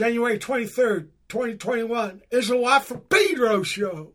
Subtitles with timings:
[0.00, 4.14] January 23rd, 2021 is a Watt from Pedro show.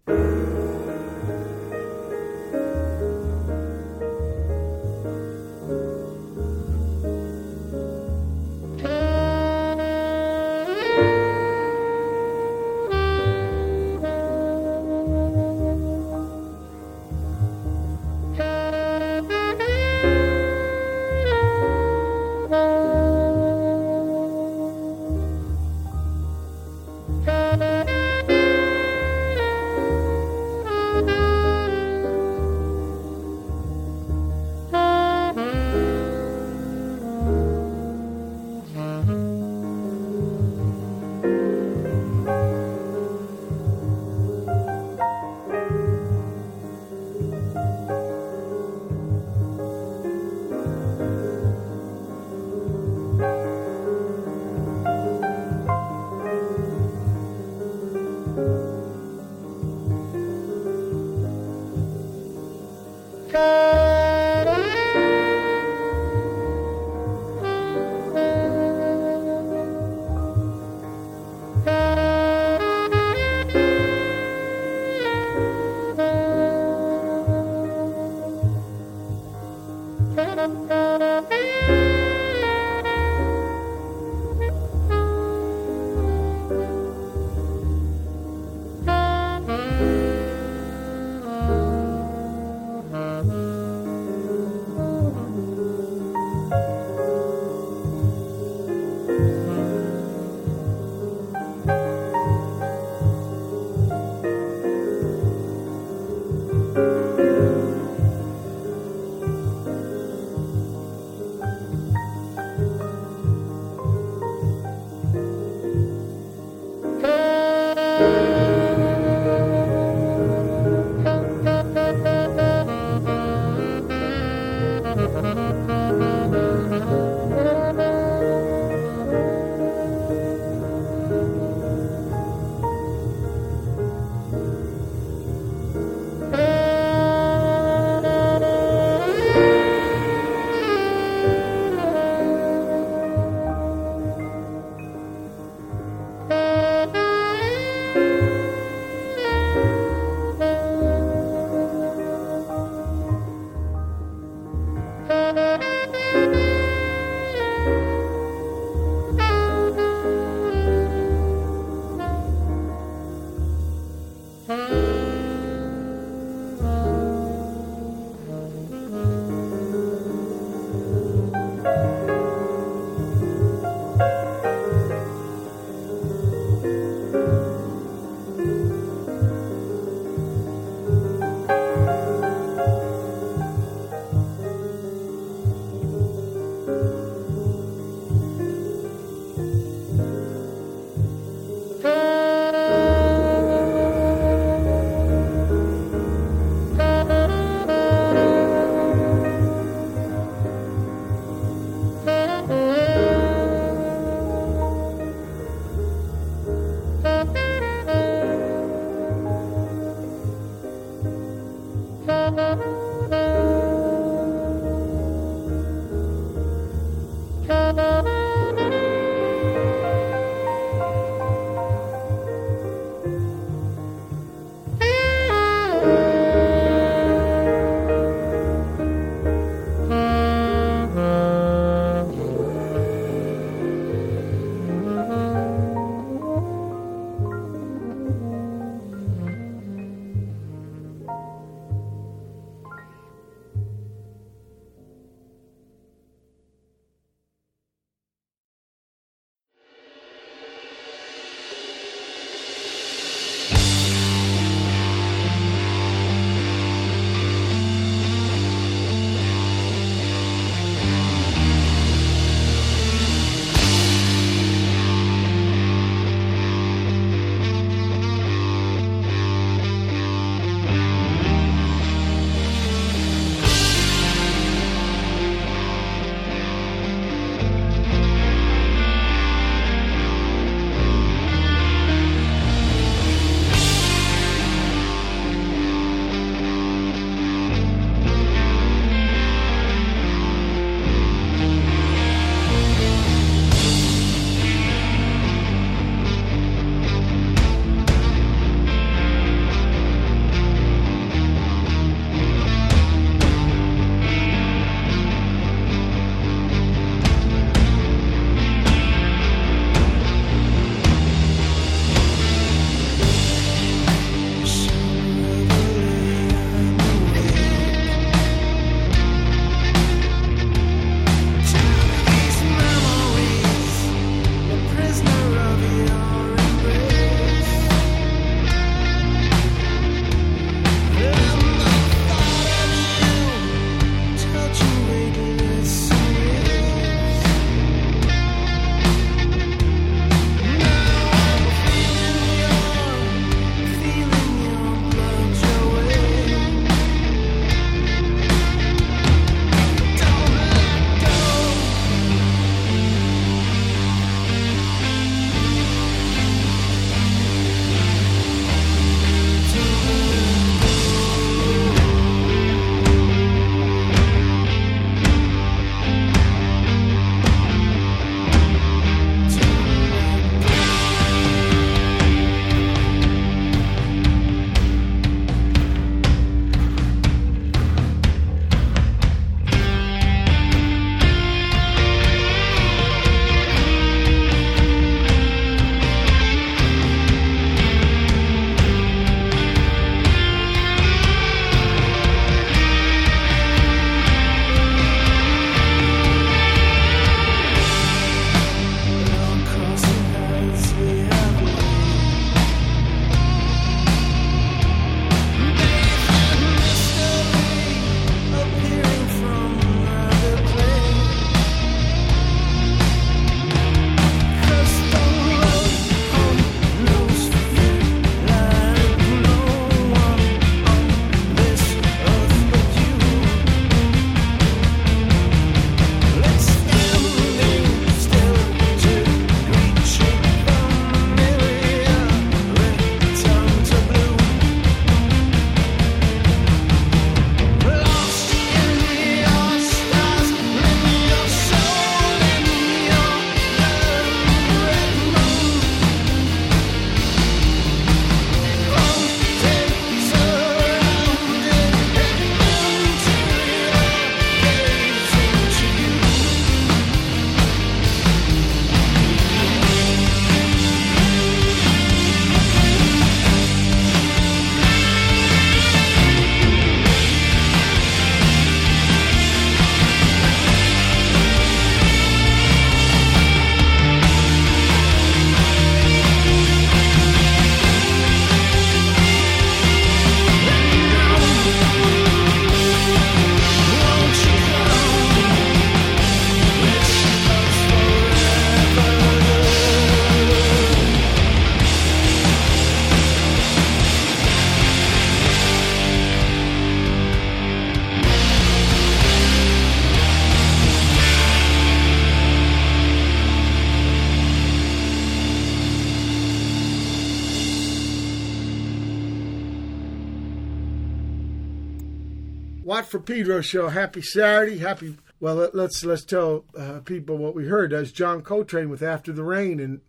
[512.96, 513.68] For Pedro show.
[513.68, 514.60] Happy Saturday.
[514.60, 514.96] Happy.
[515.20, 517.72] Well, let- let's let's tell uh, people what we heard.
[517.72, 519.82] That's John Coltrane with "After the Rain," and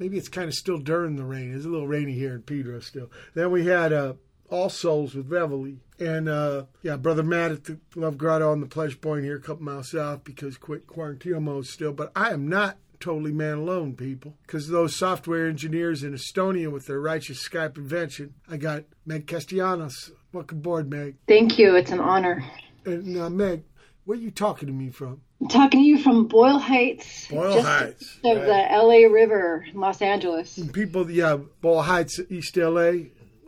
[0.00, 1.54] maybe it's kind of still during the rain.
[1.54, 3.08] It's a little rainy here in Pedro still.
[3.34, 4.14] Then we had uh,
[4.48, 8.66] All Souls with Reveille, and uh, yeah, brother Matt at the Love Grotto on the
[8.66, 11.92] Pleasure Point here, a couple miles south because quick quarantine mode still.
[11.92, 16.86] But I am not totally man alone, people, because those software engineers in Estonia with
[16.86, 18.34] their righteous Skype invention.
[18.48, 20.10] I got Meg Castellanos.
[20.32, 21.16] Welcome aboard, Meg.
[21.26, 21.74] Thank you.
[21.76, 22.44] It's an honor.
[22.84, 23.64] And uh, Meg,
[24.04, 25.20] where are you talking to me from?
[25.40, 28.46] I'm talking to you from Boyle Heights, Boyle just Heights, of right.
[28.46, 30.58] the LA River, Los Angeles.
[30.72, 32.92] People, yeah, Boyle Heights, East LA,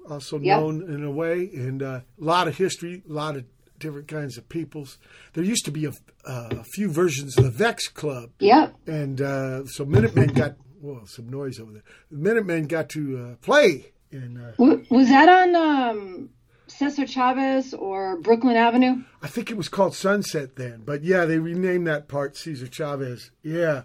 [0.09, 0.61] also Yep.
[0.61, 3.45] known in a way, and uh, a lot of history, a lot of
[3.79, 4.99] different kinds of peoples.
[5.35, 5.91] There used to be a,
[6.27, 8.75] uh, a few versions of the Vex Club, Yep.
[8.87, 11.83] and uh, so Minutemen got well, some noise over there.
[12.11, 16.31] Minutemen got to uh, play, and uh, W- was that on um,
[16.83, 19.05] Cesar Chavez or Brooklyn Avenue?
[19.23, 23.31] I think it was called Sunset then, but yeah, they renamed that part Cesar Chavez.
[23.45, 23.83] Yeah.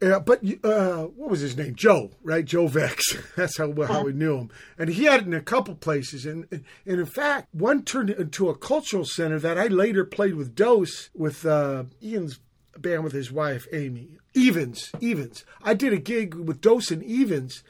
[0.00, 1.76] Yeah, but uh, what was his name?
[1.76, 2.44] Joe, right?
[2.44, 3.16] Joe Vex.
[3.36, 6.46] That's how how we knew him, and he had it in a couple places, and
[6.50, 11.10] and in fact, one turned into a cultural center that I later played with Dos
[11.14, 12.38] with uh, Ian's
[12.76, 14.92] band with his wife Amy Evans.
[15.00, 15.44] Evens.
[15.62, 17.64] I did a gig with Dos and Evens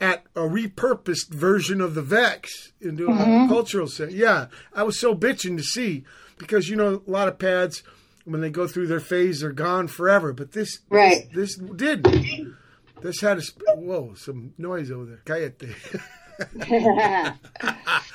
[0.00, 3.48] at a repurposed version of the Vex into a mm-hmm.
[3.48, 4.12] cultural center.
[4.12, 6.04] Yeah, I was so bitching to see
[6.38, 7.82] because you know a lot of pads
[8.24, 11.28] when they go through their phase they're gone forever, but this Right.
[11.34, 12.54] this, this did.
[13.02, 15.22] This had a sp- whoa some noise over there.
[15.24, 15.74] Cállate.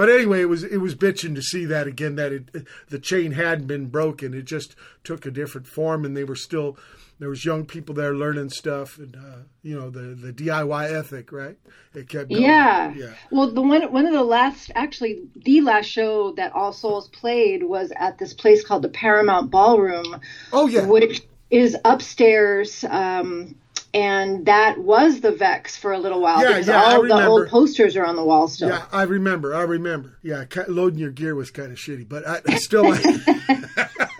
[0.00, 3.32] But anyway, it was it was bitching to see that again that it, the chain
[3.32, 4.32] hadn't been broken.
[4.32, 6.78] It just took a different form, and they were still
[7.20, 11.30] there was young people there learning stuff, and uh, you know the the DIY ethic,
[11.30, 11.56] right?
[11.94, 12.42] It kept going.
[12.42, 12.92] Yeah.
[12.96, 13.12] yeah.
[13.30, 17.62] Well, the one one of the last, actually, the last show that All Souls played
[17.62, 20.20] was at this place called the Paramount Ballroom,
[20.52, 22.84] Oh yeah, which is upstairs.
[22.84, 23.54] Um,
[23.92, 27.26] and that was the Vex for a little while Yeah, because yeah, I all the
[27.26, 28.68] old posters are on the wall still.
[28.68, 28.86] yeah.
[28.92, 29.54] I remember.
[29.54, 30.16] I remember.
[30.22, 33.04] Yeah, loading your gear was kind of shitty, but I, I still like.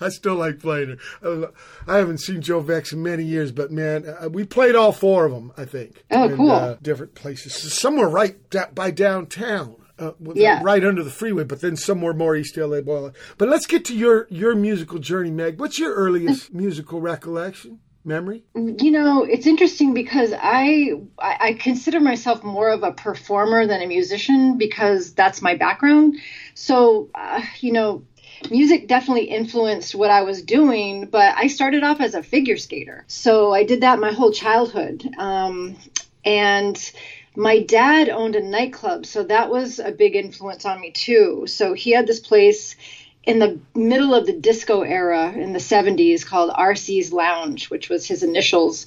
[0.00, 0.98] I still like playing.
[1.22, 1.46] Uh,
[1.86, 5.26] I haven't seen Joe Vex in many years, but man, uh, we played all four
[5.26, 5.52] of them.
[5.56, 6.04] I think.
[6.10, 6.50] Oh, And, cool.
[6.50, 7.72] Uh, different places.
[7.72, 9.76] Somewhere right da- by downtown.
[9.98, 10.60] Uh, Yeah.
[10.64, 12.80] right under the freeway, but then somewhere more East LA.
[12.80, 13.12] Boyle.
[13.36, 15.60] But let's get to your your musical journey, Meg.
[15.60, 18.44] What's your earliest musical recollection, memory?
[18.54, 23.82] You know, it's interesting because I, I I consider myself more of a performer than
[23.82, 26.16] a musician because that's my background.
[26.54, 28.02] So, uh, you know,
[28.48, 33.04] music definitely influenced what I was doing, but I started off as a figure skater.
[33.06, 35.06] So I did that my whole childhood.
[35.18, 35.76] Um,
[36.24, 36.92] and
[37.36, 41.44] my dad owned a nightclub, so that was a big influence on me too.
[41.46, 42.76] So he had this place
[43.24, 48.06] in the middle of the disco era in the 70s called RC's Lounge, which was
[48.06, 48.86] his initials.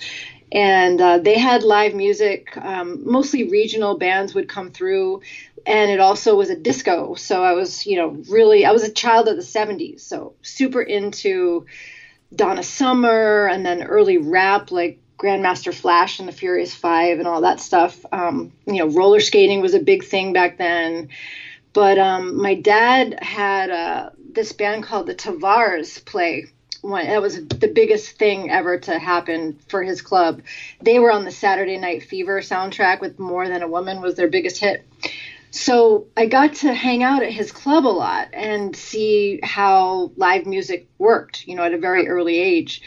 [0.51, 2.55] And uh, they had live music.
[2.57, 5.21] Um, mostly regional bands would come through,
[5.65, 7.15] and it also was a disco.
[7.15, 10.81] So I was, you know, really, I was a child of the 70s, so super
[10.81, 11.65] into
[12.35, 17.41] Donna Summer and then early rap like Grandmaster Flash and the Furious Five and all
[17.41, 18.05] that stuff.
[18.11, 21.09] Um, you know, roller skating was a big thing back then.
[21.71, 26.47] But um, my dad had uh, this band called the Tavares play.
[26.81, 30.41] One, that was the biggest thing ever to happen for his club.
[30.81, 34.27] They were on the Saturday Night Fever soundtrack with More Than a Woman was their
[34.27, 34.85] biggest hit.
[35.53, 40.47] So I got to hang out at his club a lot and see how live
[40.47, 42.81] music worked, you know, at a very early age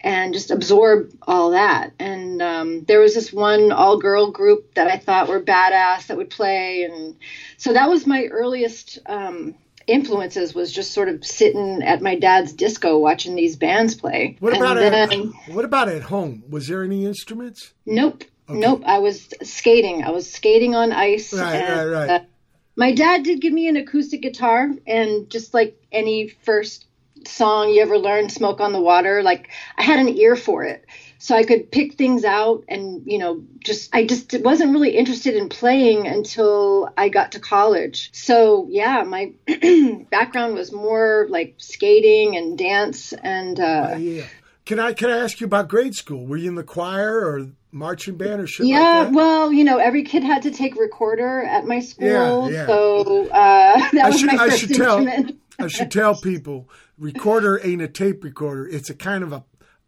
[0.00, 1.92] and just absorb all that.
[2.00, 6.16] And um, there was this one all girl group that I thought were badass that
[6.16, 6.82] would play.
[6.82, 7.14] And
[7.56, 9.54] so that was my earliest um,
[9.86, 14.36] influences was just sort of sitting at my dad's disco watching these bands play.
[14.40, 14.92] What about then-
[15.46, 16.42] at, what about at home?
[16.50, 17.74] Was there any instruments?
[17.86, 18.24] Nope.
[18.48, 18.82] Nope.
[18.86, 20.04] I was skating.
[20.04, 21.32] I was skating on ice.
[21.32, 22.10] Right, and, right, right.
[22.10, 22.24] uh,
[22.76, 26.86] my dad did give me an acoustic guitar, and just like any first
[27.26, 30.84] song you ever learned, "Smoke on the Water," like I had an ear for it,
[31.18, 35.34] so I could pick things out, and you know, just I just wasn't really interested
[35.34, 38.10] in playing until I got to college.
[38.12, 39.32] So yeah, my
[40.10, 44.24] background was more like skating and dance, and uh, Yeah.
[44.64, 46.26] Can I can I ask you about grade school?
[46.26, 49.78] Were you in the choir or marching band or shit Yeah, like well, you know,
[49.78, 52.66] every kid had to take recorder at my school, yeah.
[52.66, 55.40] so uh, that I was should my I first should tell instrument.
[55.58, 58.66] I should tell people recorder ain't a tape recorder.
[58.68, 59.44] It's a kind of a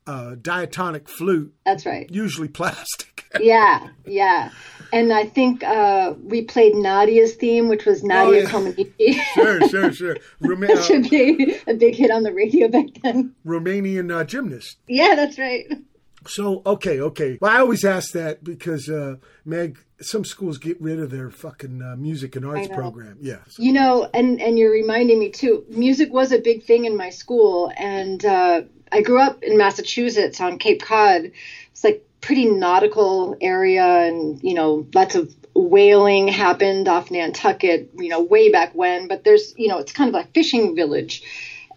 [0.07, 2.11] uh, diatonic flute, That's right.
[2.11, 3.07] usually plastic.
[3.39, 4.51] Yeah, yeah.
[4.93, 9.23] and I think uh, we played Nadia's theme, which was Nadia oh, yeah.
[9.35, 10.17] sure, sure, sure.
[10.41, 13.37] Roma- that should be a big hit on the radio back then.
[13.47, 14.79] Romanian uh, gymnast.
[14.89, 15.71] Yeah, that's right.
[16.31, 17.39] So okay, okay.
[17.41, 21.83] Well, I always ask that because uh, Meg, some schools get rid of their fucking
[21.83, 23.19] uh, music and arts program.
[23.21, 25.65] Yeah, you know, and and you're reminding me too.
[25.69, 30.41] Music was a big thing in my school, and uh, I grew up in Massachusetts
[30.41, 31.33] on Cape Cod.
[31.73, 37.91] It's like pretty nautical area, and you know, lots of whaling happened off Nantucket.
[37.99, 39.09] You know, way back when.
[39.09, 41.25] But there's, you know, it's kind of a fishing village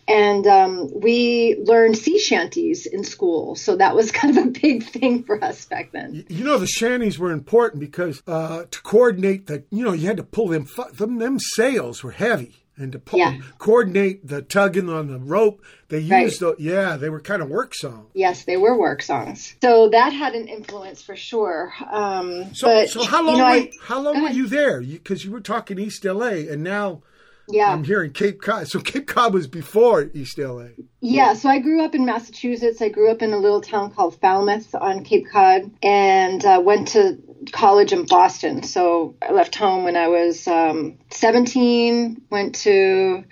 [0.07, 3.55] and um, we learned sea shanties in school.
[3.55, 6.25] So that was kind of a big thing for us back then.
[6.29, 10.17] You know, the shanties were important because uh, to coordinate the, you know, you had
[10.17, 12.60] to pull them, them, them sails were heavy.
[12.75, 13.38] And to pull, yeah.
[13.60, 16.57] coordinate the tugging on the rope, they used right.
[16.57, 18.10] the, yeah, they were kind of work songs.
[18.15, 19.53] Yes, they were work songs.
[19.62, 21.72] So that had an influence for sure.
[21.91, 24.81] Um, so, but, so how long, you know, were, I, how long were you there?
[24.81, 27.03] Because you, you were talking East LA, and now
[27.50, 27.71] yeah.
[27.71, 28.67] I'm here in Cape Cod.
[28.67, 30.67] So Cape Cod was before East LA.
[31.01, 31.33] Yeah.
[31.33, 32.81] So I grew up in Massachusetts.
[32.81, 36.89] I grew up in a little town called Falmouth on Cape Cod and uh, went
[36.89, 37.21] to
[37.51, 38.63] college in Boston.
[38.63, 43.25] So I left home when I was um, 17, went to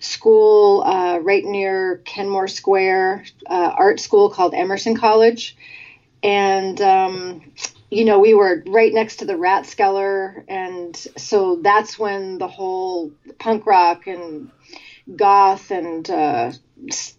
[0.00, 5.56] school uh, right near Kenmore Square, uh, art school called Emerson College.
[6.24, 7.52] And um,
[7.92, 12.48] you know, we were right next to the Rat Rathskeller, and so that's when the
[12.48, 14.50] whole punk rock and
[15.14, 16.52] goth and uh,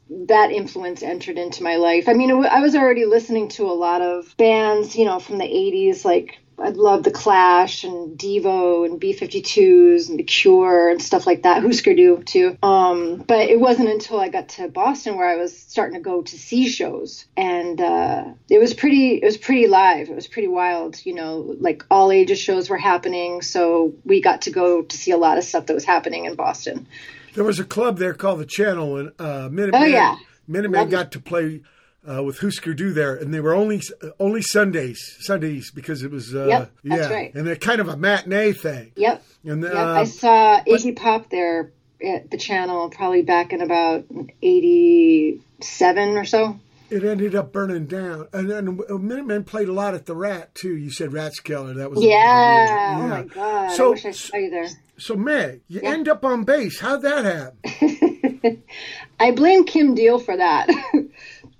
[0.09, 2.09] that influence entered into my life.
[2.09, 5.45] I mean, I was already listening to a lot of bands, you know, from the
[5.45, 11.25] 80s, like I love the Clash and Devo and B52s and The Cure and stuff
[11.25, 11.63] like that.
[11.63, 12.57] Husker Du too.
[12.61, 16.21] Um, but it wasn't until I got to Boston where I was starting to go
[16.21, 19.15] to see shows, and uh, it was pretty.
[19.15, 20.09] It was pretty live.
[20.09, 21.03] It was pretty wild.
[21.05, 25.11] You know, like all ages shows were happening, so we got to go to see
[25.11, 26.87] a lot of stuff that was happening in Boston.
[27.33, 30.17] There was a club there called the Channel, and uh, Minutemen, oh, yeah.
[30.47, 31.61] Minutemen got to play
[32.07, 33.81] uh, with Husker Du there, and they were only
[34.19, 37.33] only Sundays, Sundays because it was uh, yep, yeah, right.
[37.33, 38.91] and they're kind of a matinee thing.
[38.95, 39.23] Yep.
[39.45, 39.73] And yep.
[39.73, 41.71] I um, saw Iggy Pop there
[42.03, 44.05] at the channel probably back in about
[44.41, 46.59] '87 or so.
[46.89, 50.75] It ended up burning down, and then Minutemen played a lot at the Rat too.
[50.75, 51.75] You said Rathskeller.
[51.75, 52.09] That was yeah.
[52.09, 52.97] yeah.
[52.97, 53.71] Oh my god!
[53.71, 54.67] So, I wish I saw you there.
[54.97, 55.89] So Meg, you yeah.
[55.89, 56.79] end up on bass.
[56.79, 58.63] How'd that happen?
[59.19, 60.69] I blame Kim Deal for that.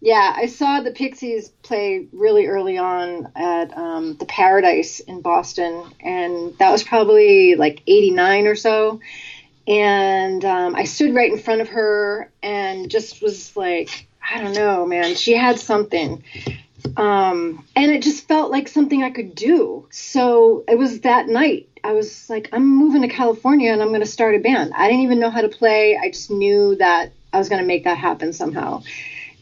[0.03, 5.81] Yeah, I saw the Pixies play really early on at um, the Paradise in Boston,
[6.01, 8.99] and that was probably like '89 or so.
[9.65, 14.53] And um, I stood right in front of her and just was like, I don't
[14.53, 15.15] know, man.
[15.15, 16.21] She had something.
[16.97, 19.87] Um, and it just felt like something I could do.
[19.89, 21.69] So it was that night.
[21.81, 24.73] I was like, I'm moving to California and I'm going to start a band.
[24.75, 25.97] I didn't even know how to play.
[25.97, 28.83] I just knew that I was going to make that happen somehow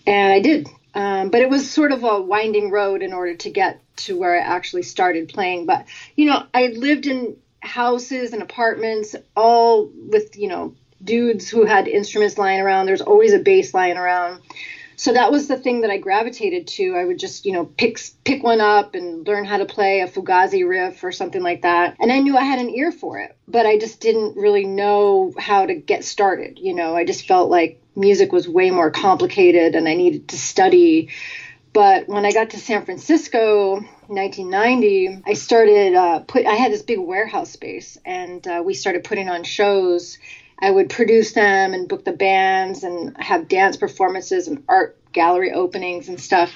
[0.05, 0.67] and I did.
[0.93, 4.35] Um, but it was sort of a winding road in order to get to where
[4.35, 5.65] I actually started playing.
[5.65, 11.65] But you know, I lived in houses and apartments, all with you know dudes who
[11.65, 12.85] had instruments lying around.
[12.85, 14.41] There's always a bass lying around.
[15.01, 16.95] So that was the thing that I gravitated to.
[16.95, 20.07] I would just, you know, pick pick one up and learn how to play a
[20.07, 21.95] Fugazi riff or something like that.
[21.99, 25.33] And I knew I had an ear for it, but I just didn't really know
[25.39, 26.59] how to get started.
[26.59, 30.37] You know, I just felt like music was way more complicated and I needed to
[30.37, 31.09] study.
[31.73, 33.75] But when I got to San Francisco,
[34.07, 36.45] 1990, I started uh, put.
[36.45, 40.17] I had this big warehouse space, and uh, we started putting on shows.
[40.59, 45.53] I would produce them and book the bands and have dance performances and art gallery
[45.53, 46.53] openings and stuff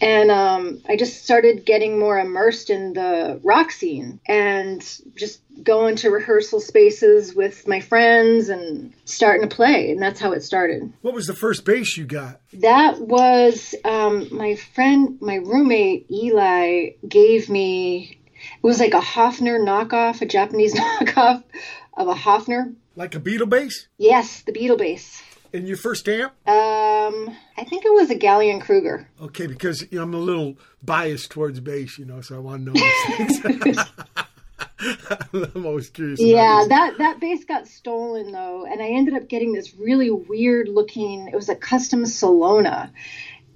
[0.00, 4.82] and um, I just started getting more immersed in the rock scene and
[5.14, 10.32] just going to rehearsal spaces with my friends and starting to play, and that's how
[10.32, 10.92] it started.
[11.00, 12.40] What was the first bass you got?
[12.54, 18.18] That was um, my friend, my roommate Eli gave me.
[18.34, 21.42] It was like a Hofner knockoff, a Japanese knockoff
[21.96, 22.74] of a Hofner.
[22.94, 23.88] Like a Beatle bass?
[23.98, 25.22] Yes, the Beatle bass.
[25.56, 26.32] And your first amp?
[26.46, 29.08] Um, I think it was a Gallien-Kruger.
[29.22, 32.66] Okay, because you know, I'm a little biased towards bass, you know, so I want
[32.66, 32.80] to know
[33.18, 33.78] these things.
[35.54, 36.20] I'm always curious.
[36.20, 40.68] Yeah, that that bass got stolen though, and I ended up getting this really weird
[40.68, 41.28] looking.
[41.28, 42.92] It was a custom Solona,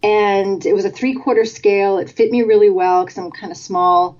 [0.02, 1.98] and it was a three quarter scale.
[1.98, 4.18] It fit me really well because I'm kind of small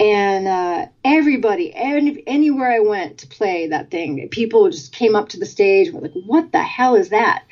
[0.00, 5.28] and uh, everybody any, anywhere i went to play that thing people just came up
[5.28, 7.44] to the stage and were like what the hell is that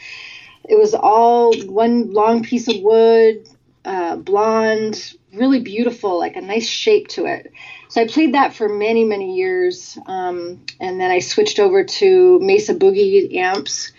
[0.68, 3.46] it was all one long piece of wood
[3.84, 7.52] uh, blonde, really beautiful, like a nice shape to it.
[7.88, 9.98] So I played that for many, many years.
[10.06, 13.92] Um, and then I switched over to Mesa Boogie amps.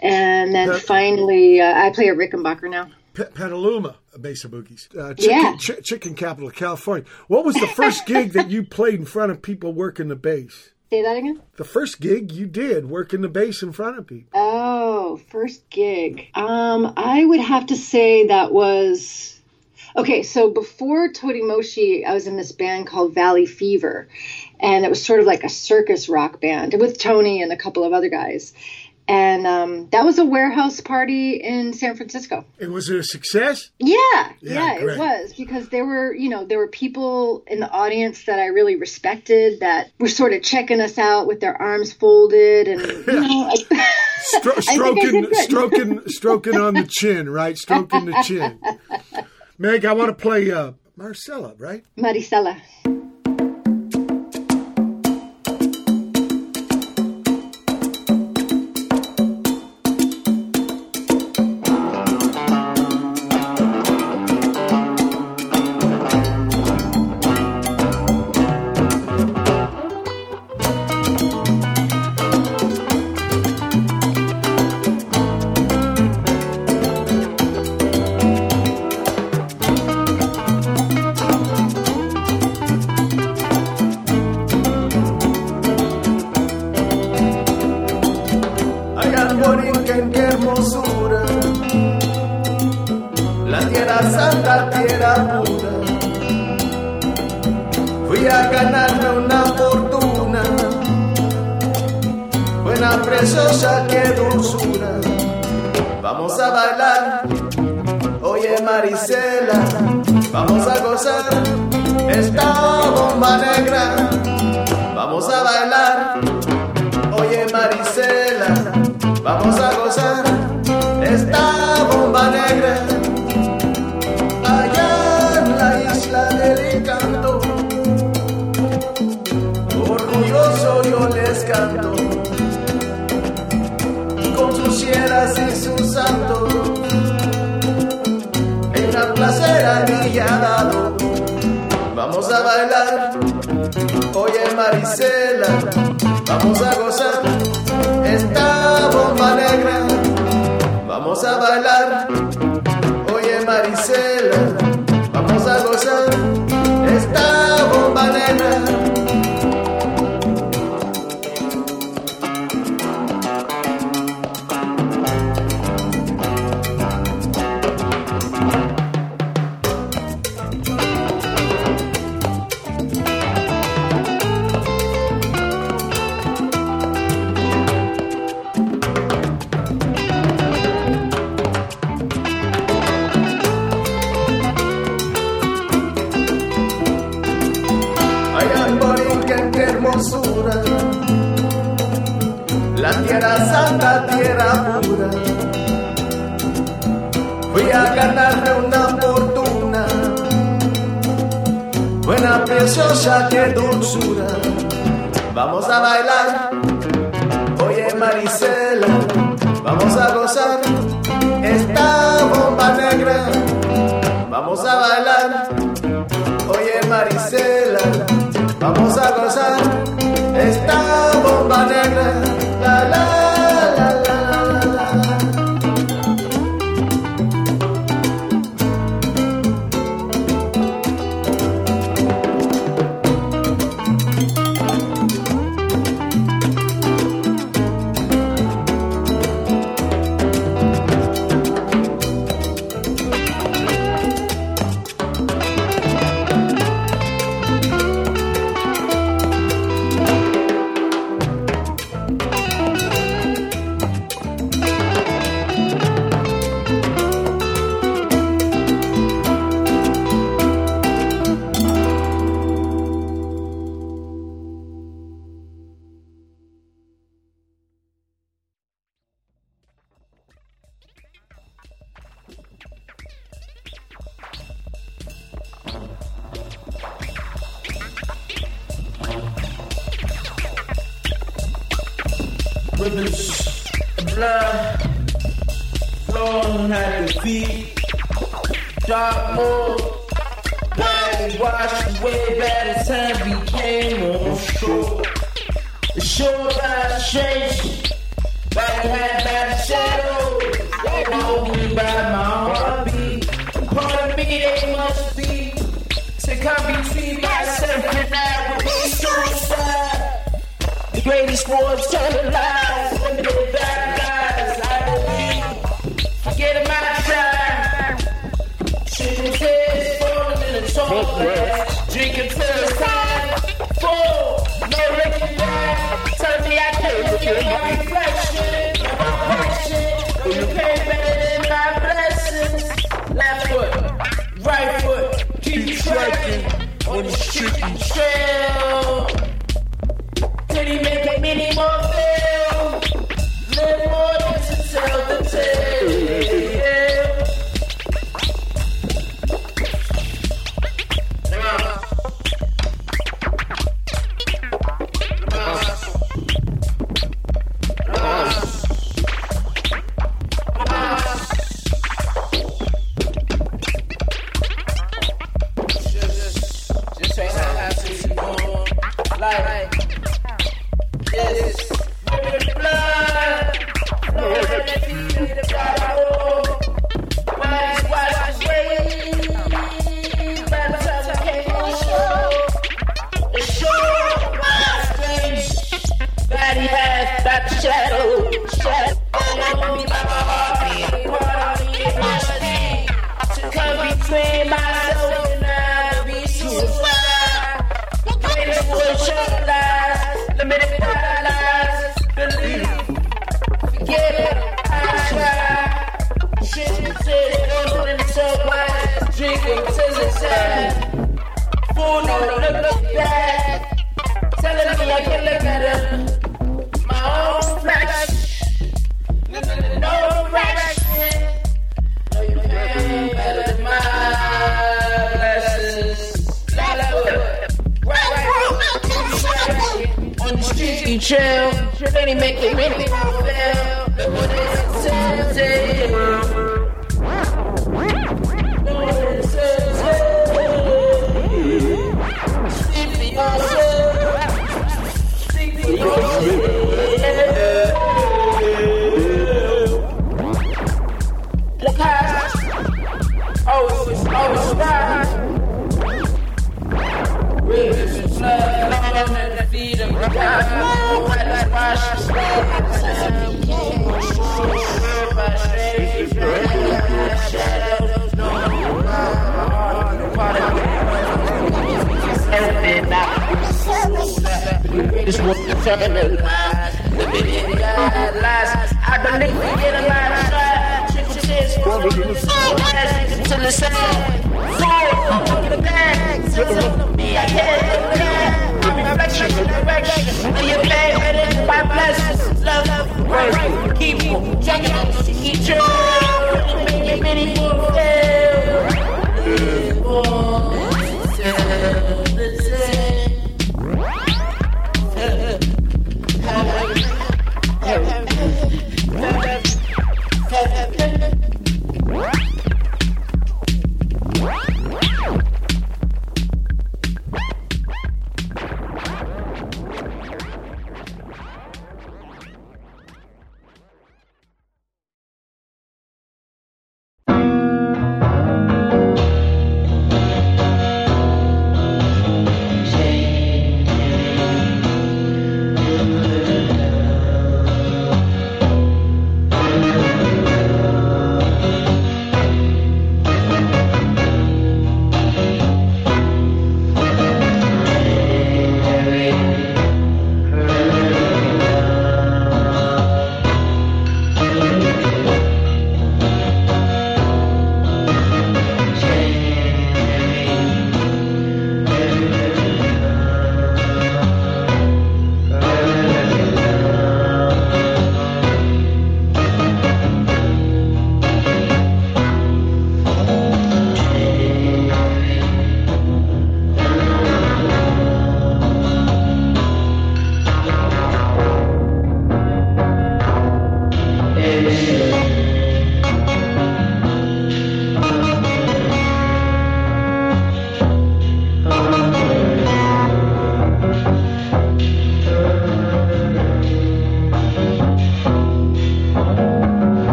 [0.00, 2.88] And then finally, uh, I play a Rickenbacker now.
[3.14, 4.88] P- Petaluma, Mesa Boogies.
[4.96, 5.56] Uh, chicken, Yeah.
[5.56, 7.06] Ch- chicken capital of California.
[7.28, 10.70] What was the first gig that you played in front of people working the bass?
[10.90, 11.42] Say that again?
[11.56, 14.30] The first gig you did working the bass in front of people.
[14.34, 16.28] Oh, first gig.
[16.34, 19.38] Um, I would have to say that was
[19.94, 20.22] okay.
[20.22, 24.08] So before Totimoshi, I was in this band called Valley Fever,
[24.60, 27.84] and it was sort of like a circus rock band with Tony and a couple
[27.84, 28.54] of other guys.
[29.08, 32.44] And um, that was a warehouse party in San Francisco.
[32.60, 33.70] And was it a success?
[33.78, 37.70] Yeah, Yeah, yeah, it was because there were, you know, there were people in the
[37.70, 41.90] audience that I really respected that were sort of checking us out with their arms
[41.92, 43.54] folded and you know, I,
[44.34, 47.56] Stro- I I stroking, stroking, stroking on the chin, right?
[47.56, 48.60] Stroking the chin.
[49.56, 51.82] Meg, I want to play uh, Marcella, right?
[51.96, 52.60] Maricela.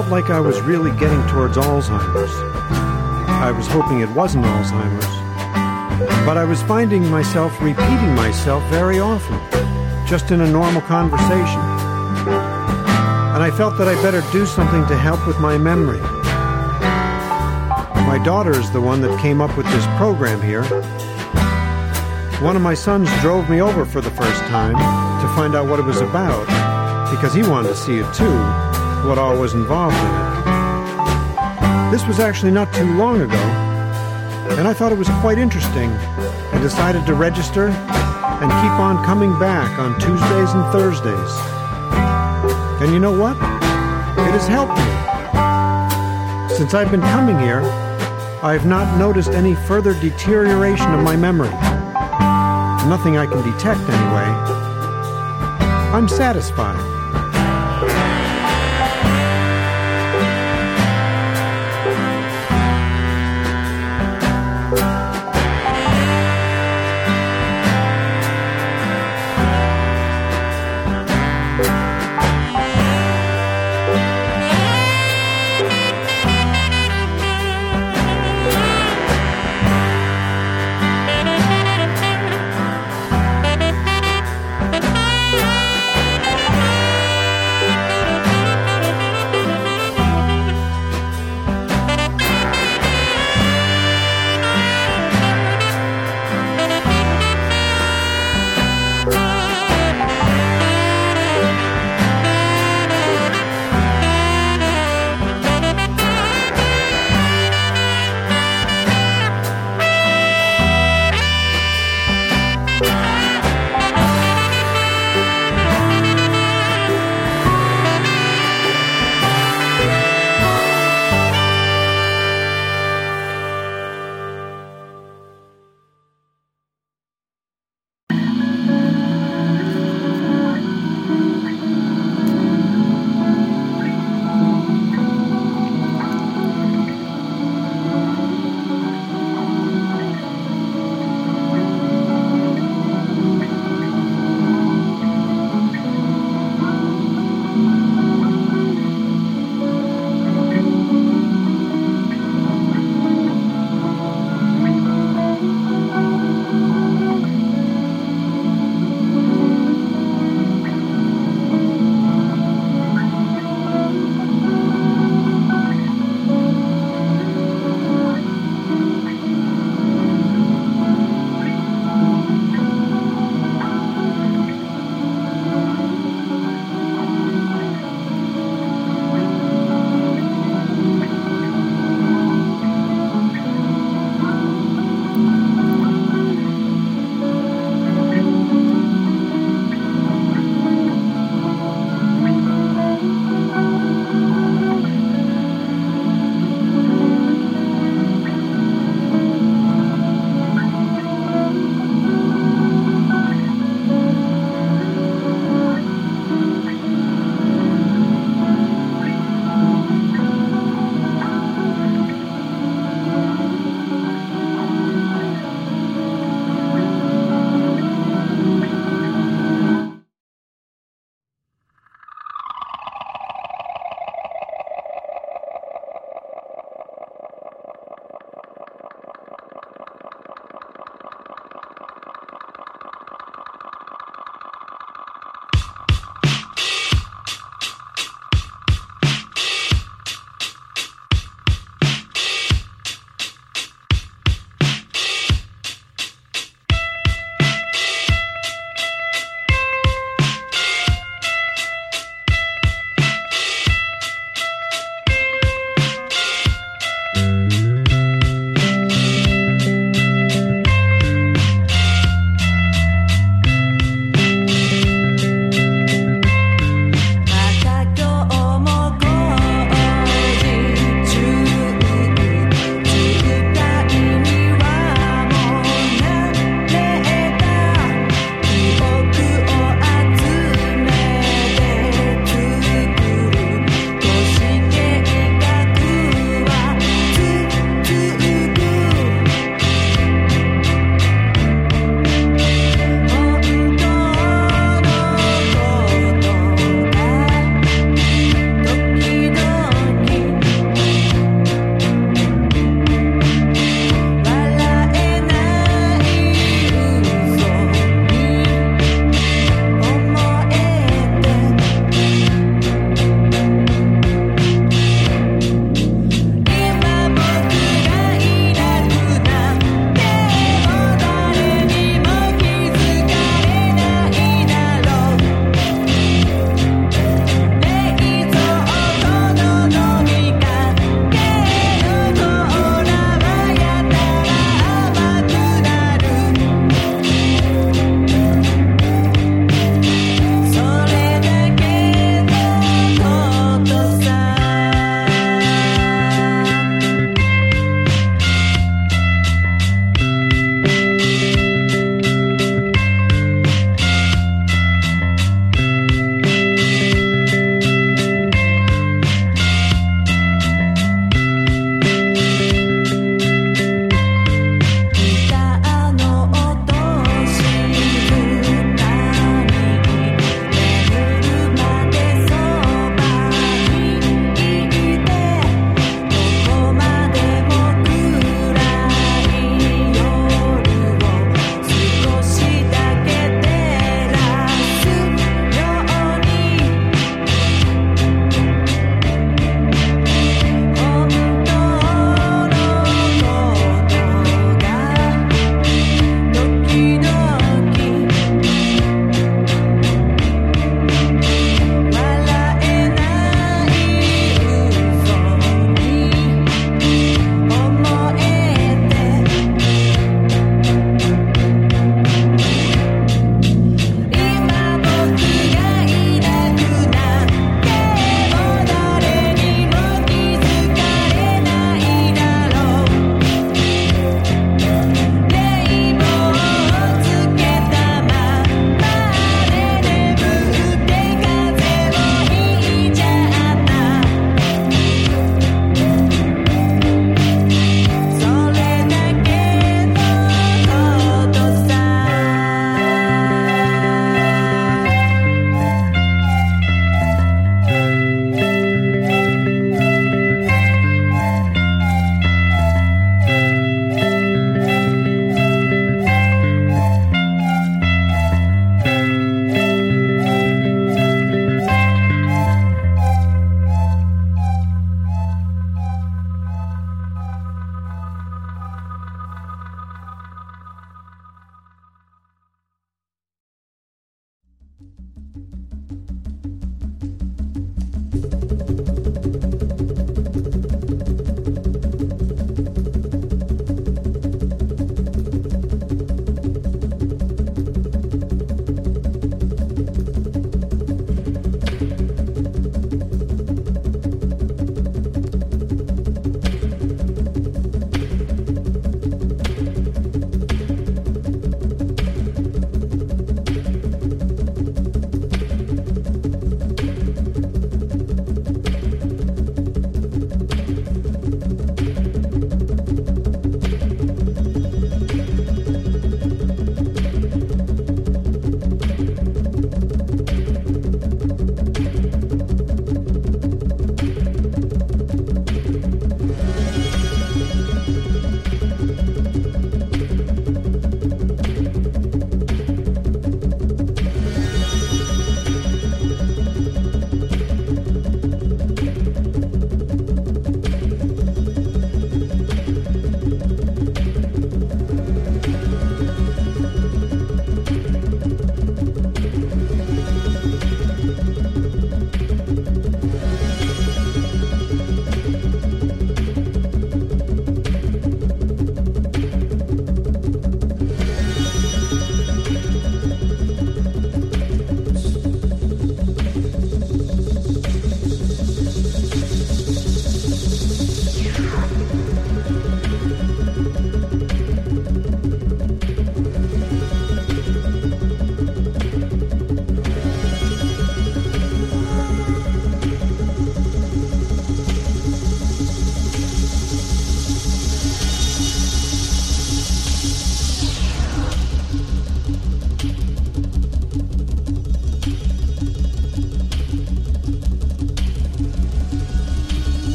[0.00, 2.32] Felt like I was really getting towards Alzheimer's.
[3.28, 5.04] I was hoping it wasn't Alzheimer's.
[6.24, 9.38] But I was finding myself repeating myself very often,
[10.06, 11.60] just in a normal conversation.
[13.34, 16.00] And I felt that I better do something to help with my memory.
[18.08, 20.64] My daughter is the one that came up with this program here.
[22.40, 24.76] One of my sons drove me over for the first time
[25.20, 26.46] to find out what it was about,
[27.10, 28.40] because he wanted to see it too,
[29.06, 31.90] what all was involved in it.
[31.90, 33.36] This was actually not too long ago,
[34.58, 39.36] and I thought it was quite interesting and decided to register and keep on coming
[39.38, 41.32] back on Tuesdays and Thursdays.
[42.82, 43.36] And you know what?
[43.36, 44.84] It has helped me.
[46.56, 47.62] Since I've been coming here,
[48.42, 51.50] I have not noticed any further deterioration of my memory.
[52.88, 54.28] Nothing I can detect, anyway.
[55.92, 56.89] I'm satisfied.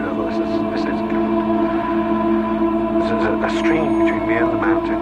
[0.00, 0.40] this is,
[3.26, 5.00] a, stream between me and the mountain.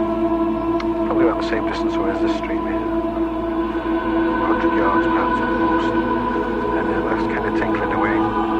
[1.06, 2.80] Probably about the same distance away as this stream here.
[4.40, 5.92] 100 yards perhaps at the most.
[6.78, 8.57] And uh, that's kind of tinkling away.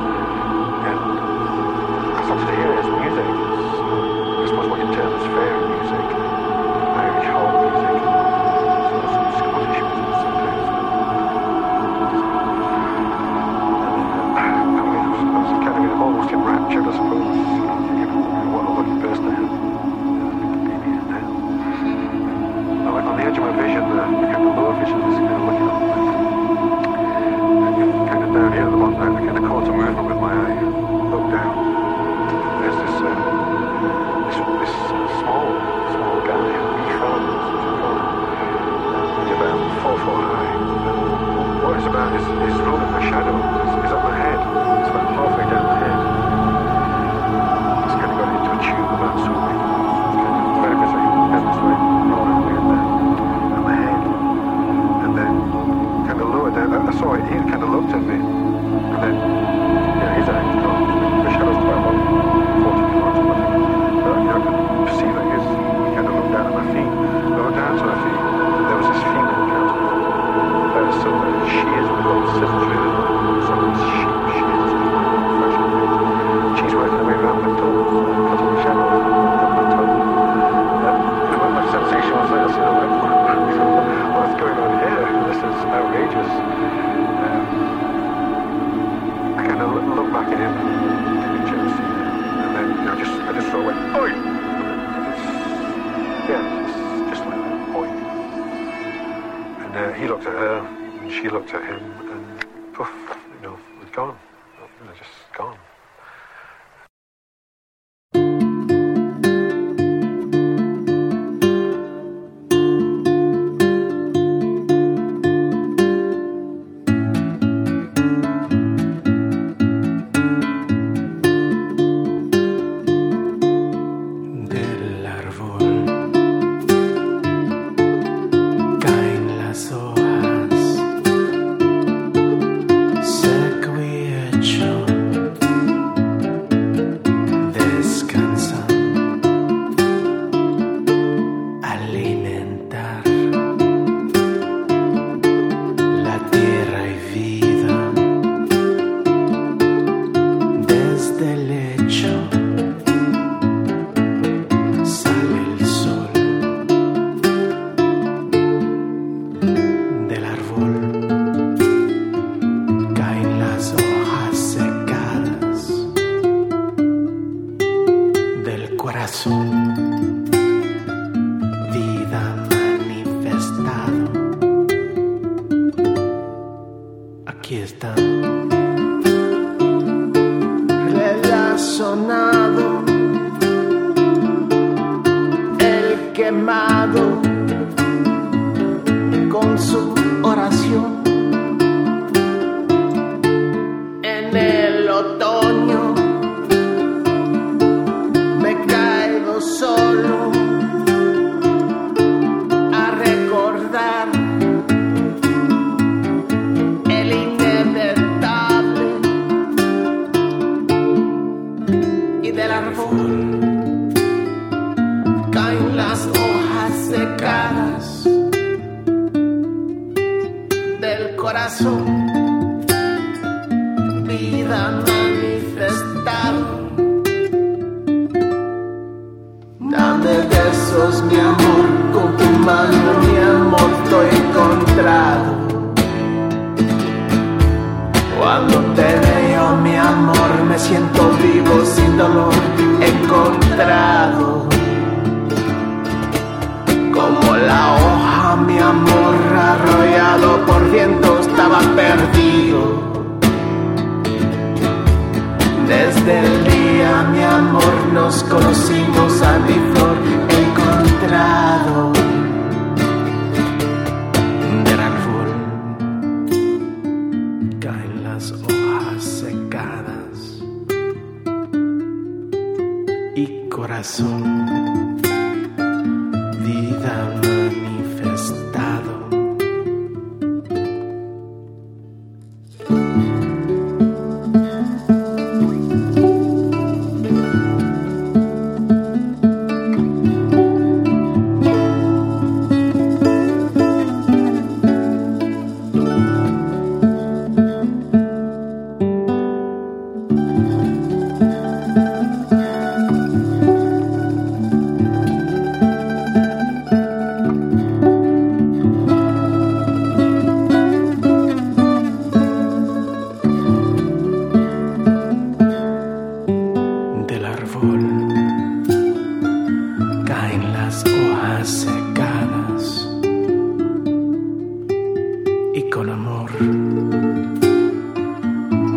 [325.59, 326.30] Y con amor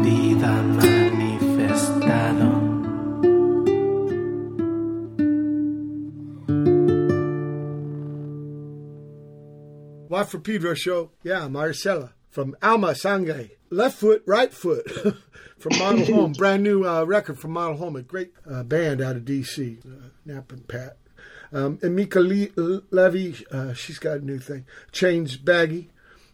[0.01, 2.49] vida manifestado.
[10.09, 11.11] Watt for Pedro show.
[11.21, 13.51] Yeah, Maricela from Alma Sangre.
[13.69, 14.89] Left foot, right foot
[15.59, 16.31] from Model Home.
[16.33, 17.95] Brand new uh, record from Model Home.
[17.95, 19.77] A great uh, band out of D.C.
[19.85, 20.97] Uh, Nap and Pat.
[21.53, 24.65] Um, and Mica Le- Levi, uh, she's got a new thing.
[24.91, 25.90] Chains Baggy.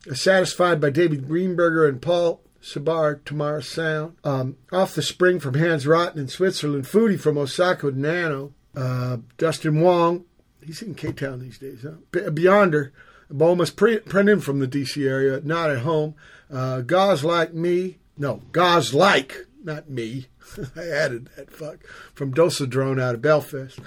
[0.10, 4.16] Uh, Satisfied by David Greenberger and Paul Cebar, Tomorrow Sound.
[4.24, 6.86] Um, Off the Spring from Hans Rotten in Switzerland.
[6.86, 8.54] Foodie from Osaka Nano.
[8.76, 10.26] Uh, Dustin Wong.
[10.64, 11.80] He's in Cape Town these days.
[11.84, 11.96] Huh?
[12.12, 12.92] B- Beyonder.
[13.32, 16.16] Bomis pre- Prendin from the DC area, not at home.
[16.52, 17.98] Uh, Gauze Like Me.
[18.18, 20.28] No, Gauze Like, not me.
[20.76, 21.80] I added that fuck.
[22.14, 23.80] From Dulcidrone out of Belfast.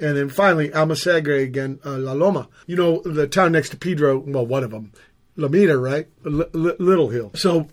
[0.00, 2.48] And then finally, Alma Sangre again, uh, La Loma.
[2.66, 4.92] You know, the town next to Pedro, well, one of them.
[5.38, 6.06] Lomita, right?
[6.26, 7.30] L- L- Little Hill.
[7.34, 7.68] So,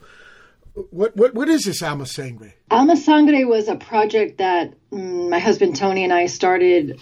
[0.73, 2.53] what what what is this Alma Sangre?
[2.69, 6.99] Alma Sangre was a project that mm, my husband Tony and I started.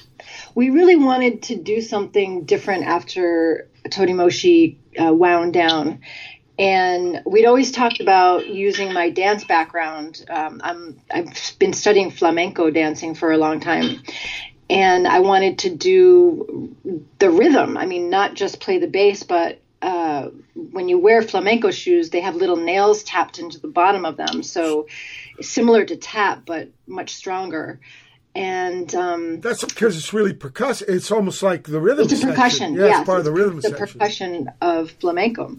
[0.55, 6.01] We really wanted to do something different after Totimoshi uh, wound down.
[6.59, 10.24] And we'd always talked about using my dance background.
[10.30, 14.03] Um, I'm, I've been studying flamenco dancing for a long time.
[14.70, 16.76] And I wanted to do
[17.20, 17.76] the rhythm.
[17.76, 22.21] I mean, not just play the bass, but uh, when you wear flamenco shoes, they
[22.21, 24.41] have little nails tapped into the bottom of them.
[24.41, 24.88] So
[25.41, 27.79] similar to tap, but much stronger.
[28.36, 30.89] And um, That's because it's really percussive.
[30.89, 32.73] It's almost like the rhythm it's a percussion.
[32.73, 33.88] Yeah, it's part of the rhythm the section.
[33.88, 35.57] percussion of flamenco.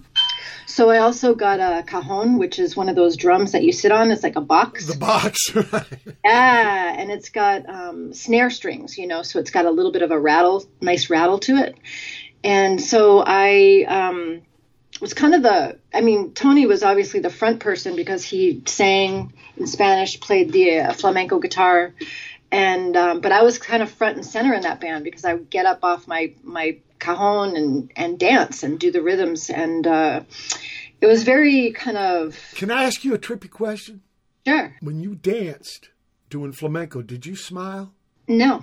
[0.66, 3.92] So I also got a cajon, which is one of those drums that you sit
[3.92, 4.10] on.
[4.10, 4.86] It's like a box.
[4.86, 5.86] The box, right?
[6.24, 10.02] Yeah, and it's got um, snare strings, you know, so it's got a little bit
[10.02, 11.76] of a rattle, nice rattle to it.
[12.44, 14.42] And so I um,
[15.00, 19.32] was kind of the, I mean, Tony was obviously the front person because he sang
[19.56, 21.94] in Spanish, played the uh, flamenco guitar,
[22.52, 25.32] and um, but I was kind of front and center in that band because I
[25.34, 29.86] would get up off my my cajon and and dance and do the rhythms, and
[29.86, 30.20] uh,
[31.00, 34.02] it was very kind of Can I ask you a trippy question?
[34.46, 35.88] sure, When you danced
[36.30, 37.94] doing flamenco, did you smile?
[38.28, 38.62] no,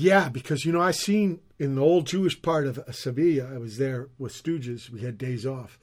[0.00, 3.52] Yeah, because you know I seen in the old Jewish part of uh, Sevilla.
[3.52, 4.88] I was there with Stooges.
[4.90, 5.76] We had days off,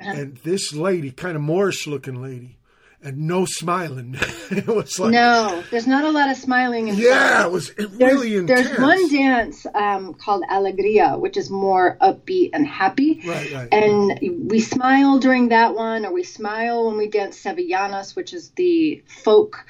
[0.00, 0.12] Uh-huh.
[0.16, 2.58] and this lady, kind of Moorish looking lady,
[3.02, 4.14] and no smiling.
[4.50, 6.86] it was like, no, there's not a lot of smiling.
[6.88, 8.68] In yeah, it was it There's, really intense.
[8.68, 13.20] there's one dance um, called Alegria, which is more upbeat and happy.
[13.26, 13.68] Right, right.
[13.72, 18.50] And we smile during that one, or we smile when we dance Sevillanas, which is
[18.50, 19.66] the folk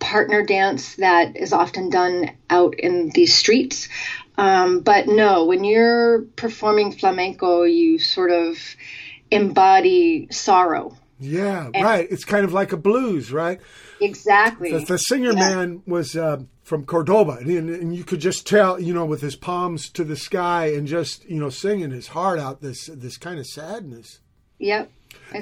[0.00, 3.88] partner dance that is often done out in the streets.
[4.36, 8.56] Um, but no, when you're performing flamenco, you sort of
[9.30, 10.96] embody sorrow.
[11.20, 12.08] Yeah, right.
[12.10, 13.60] It's kind of like a blues, right?
[14.00, 14.72] Exactly.
[14.72, 15.48] The, the singer Yeah.
[15.48, 19.36] man was uh, from Cordoba, and, and you could just tell, you know, with his
[19.36, 23.38] palms to the sky and just, you know, singing his heart out, this this kind
[23.38, 24.20] of sadness.
[24.58, 24.90] Yep.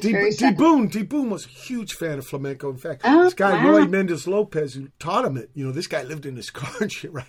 [0.00, 0.50] D.
[0.52, 2.70] Boone, D Boone was a huge fan of flamenco.
[2.70, 3.70] In fact, Oh, this guy wow.
[3.70, 6.70] Roy Mendez Lopez, who taught him it, you know, this guy lived in his car
[6.80, 7.24] and shit, right?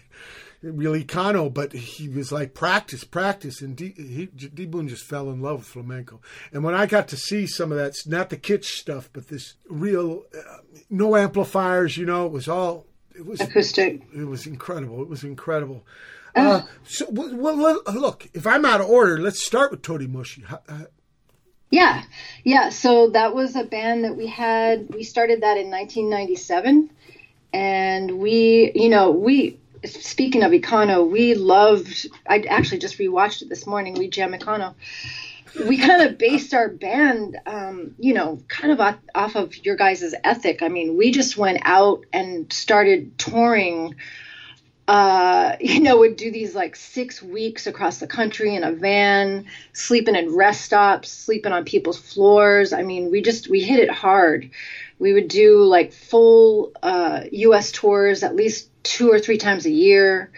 [0.61, 5.29] Really Cano, but he was like practice, practice, and D, he, D Boone just fell
[5.29, 6.19] in love with flamenco.
[6.51, 9.53] And when I got to see some of that, not the kitsch stuff, but this
[9.69, 10.57] real, uh,
[10.89, 14.01] no amplifiers, you know, it was all, it was Acoustic.
[14.13, 15.01] it was incredible.
[15.01, 15.85] It was incredible.
[16.35, 20.43] Uh, so, well, well, look, if I'm out of order, let's start with Totimoshi.
[20.45, 20.61] How-
[21.69, 22.03] Yeah,
[22.43, 22.69] yeah.
[22.69, 24.89] So that was a band that we had.
[24.93, 26.89] We started that in 1997,
[27.53, 29.57] and we, you know, we.
[29.85, 32.07] Speaking of Econo, we loved.
[32.27, 33.93] I actually just rewatched it this morning.
[33.93, 34.73] We jam Econo.
[35.67, 39.77] We kind of based our band, um, you know, kind of off, off of your
[39.77, 40.61] guys' ethic.
[40.61, 43.95] I mean, we just went out and started touring
[44.89, 49.45] uh, you know, would do these like six weeks across the country in a van,
[49.71, 52.73] sleeping in rest stops, sleeping on people's floors.
[52.73, 54.49] I mean, we just we hit it hard.
[54.97, 57.71] We would do like full uh, U.S.
[57.71, 60.31] tours at least two or three times a year,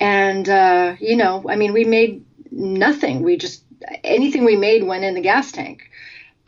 [0.00, 3.22] and uh, you know, I mean, we made nothing.
[3.22, 3.62] We just
[4.02, 5.88] anything we made went in the gas tank.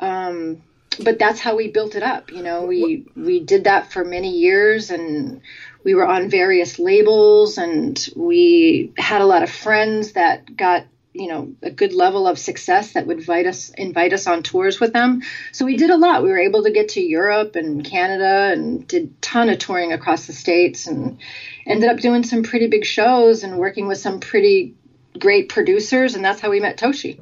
[0.01, 0.63] Um,
[1.03, 2.33] but that's how we built it up.
[2.33, 5.41] You know, we we did that for many years, and
[5.87, 11.29] we were on various labels, and we had a lot of friends that got you
[11.29, 14.93] know a good level of success that would invite us invite us on tours with
[14.93, 15.23] them.
[15.53, 16.25] So we did a lot.
[16.25, 20.27] We were able to get to Europe and Canada, and did ton of touring across
[20.27, 21.19] the states, and
[21.65, 24.75] ended up doing some pretty big shows and working with some pretty
[25.17, 27.21] great producers, and that's how we met Toshi.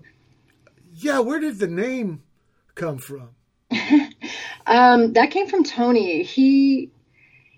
[0.94, 2.22] yeah, where did the name
[2.74, 3.28] come from?
[4.66, 6.22] Um, that came from Tony.
[6.22, 6.90] He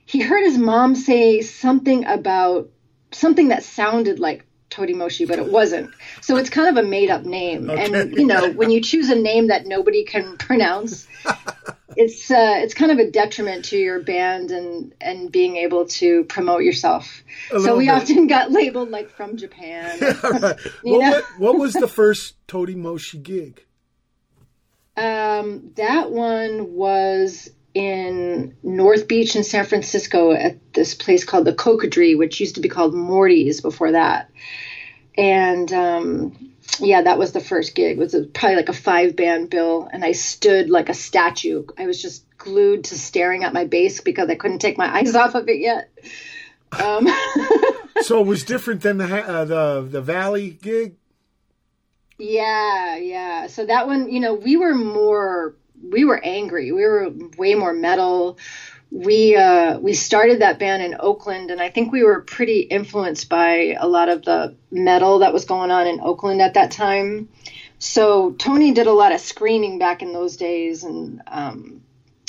[0.07, 2.71] he heard his mom say something about
[3.13, 5.91] something that sounded like Totimoshi, but it wasn't.
[6.21, 7.71] So it's kind of a made up name.
[7.71, 11.07] And you know, when you choose a name that nobody can pronounce,
[11.97, 16.25] it's uh, it's kind of a detriment to your band and and being able to
[16.25, 17.23] promote yourself.
[17.51, 17.95] So we bit.
[17.95, 19.99] often got labeled like from Japan.
[20.23, 20.59] All right.
[20.83, 23.63] What, what, was the first Totimoshi gig?
[24.99, 31.53] Um, that one was in North Beach in San Francisco at this place called the
[31.53, 34.31] Cocodrie, which used to be called Morty's before that.
[35.19, 37.99] And um, yeah, that was the first gig.
[37.99, 41.67] It was a, probably like a five band bill, and I stood like a statue.
[41.77, 45.15] I was just glued to staring at my bass because I couldn't take my eyes
[45.15, 45.91] off of it yet.
[46.73, 47.07] Um,
[48.03, 50.97] So it was different than the uh, the the Valley gig.
[52.19, 53.47] Yeah, yeah.
[53.47, 56.73] So that one, you know, we were more we were angry.
[56.73, 58.39] We were way more metal.
[58.91, 63.29] we uh, we started that band in Oakland, and I think we were pretty influenced
[63.29, 67.29] by a lot of the metal that was going on in Oakland at that time.
[67.79, 71.83] So Tony did a lot of screening back in those days, and um,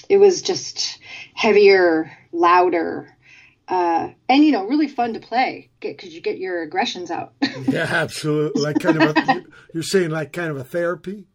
[0.09, 0.99] it was just
[1.33, 3.15] heavier, louder,
[3.67, 7.33] uh, and you know, really fun to play because you get your aggressions out.
[7.67, 8.61] Yeah, absolutely.
[8.61, 9.43] Like kind of a,
[9.73, 11.25] you're saying like kind of a therapy.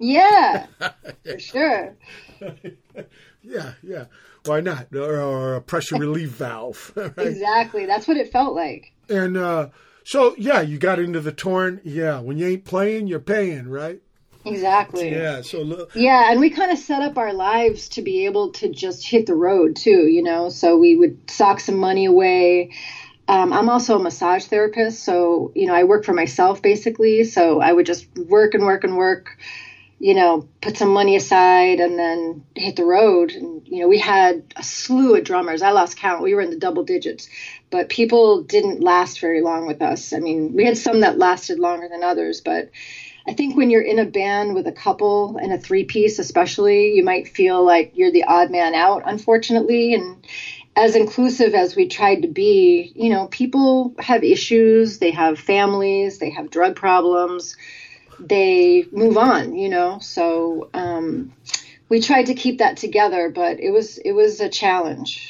[0.00, 0.66] Yeah,
[1.24, 1.96] for sure.
[3.42, 4.04] Yeah, yeah.
[4.44, 4.94] Why not?
[4.94, 6.92] Or, or a pressure relief valve.
[6.96, 7.12] Right?
[7.18, 7.86] Exactly.
[7.86, 8.92] That's what it felt like.
[9.08, 9.68] And uh,
[10.04, 11.80] so, yeah, you got into the torn.
[11.84, 14.00] Yeah, when you ain't playing, you're paying, right?
[14.44, 15.10] Exactly.
[15.10, 15.42] Yeah.
[15.42, 15.94] So look.
[15.94, 19.26] Yeah, and we kind of set up our lives to be able to just hit
[19.26, 20.48] the road too, you know.
[20.48, 22.72] So we would sock some money away.
[23.28, 27.24] Um, I'm also a massage therapist, so you know I work for myself basically.
[27.24, 29.36] So I would just work and work and work,
[30.00, 33.32] you know, put some money aside and then hit the road.
[33.32, 35.60] And you know, we had a slew of drummers.
[35.60, 36.22] I lost count.
[36.22, 37.28] We were in the double digits,
[37.70, 40.14] but people didn't last very long with us.
[40.14, 42.70] I mean, we had some that lasted longer than others, but
[43.28, 46.94] I think when you're in a band with a couple and a three piece, especially,
[46.94, 49.92] you might feel like you're the odd man out, unfortunately.
[49.92, 50.26] And
[50.76, 56.18] as inclusive as we tried to be, you know, people have issues, they have families,
[56.18, 57.54] they have drug problems,
[58.20, 59.98] they move on, you know.
[60.00, 61.32] So um,
[61.88, 65.29] we tried to keep that together, but it was it was a challenge.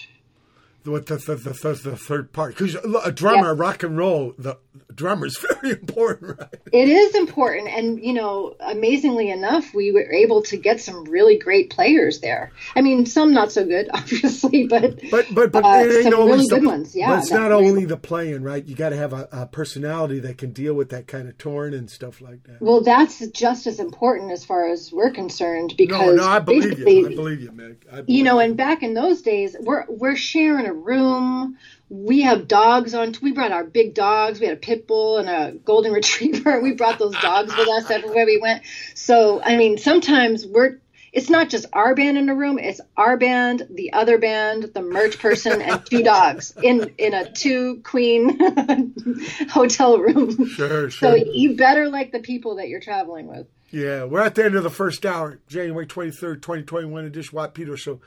[0.85, 2.57] What the the, the, the, the third part?
[2.57, 2.74] Because
[3.05, 3.62] a drummer, Yeah.
[3.62, 4.59] rock and roll, the
[4.95, 6.55] drummer is very important, right?
[6.72, 11.39] It is important, and you know, amazingly enough, we were able to get some really
[11.39, 12.53] great players there.
[12.74, 16.57] I mean, some not so good, obviously, but But but but Uh, some really the,
[16.61, 18.64] good ones, yeah, But it's not only the playing, right?
[18.64, 21.74] You got to have a, a personality that can deal with that kind of torn
[21.74, 22.61] and stuff like that.
[22.61, 27.07] well, that's just as important as far as we're concerned because no, I believe you.
[27.07, 27.87] I believe you, Meg.
[27.93, 31.59] I you know, and back in those days, we're we're sharing a room.
[31.89, 33.14] We have dogs on.
[33.20, 34.41] We brought our big dogs.
[34.41, 36.61] We had a pit bull and a golden retriever.
[36.61, 38.62] We brought those dogs with us everywhere we went.
[38.95, 40.78] So, I mean, sometimes we're.
[41.12, 42.57] It's not just our band in a room.
[42.61, 47.31] It's our band, the other band, the merch person, and two dogs in in a
[47.33, 48.39] two queen
[49.51, 50.47] hotel room.
[50.47, 50.91] Sure, sure.
[50.91, 53.49] So you better like the people that you're traveling with.
[53.70, 57.76] Yeah, we're at the end of the first hour, January 23rd, 2021 edition, Watt Peter
[57.76, 58.01] Show.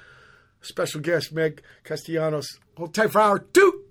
[0.64, 2.48] Special guest, Meg Castellanos.
[2.78, 3.82] Hold tight for hour two.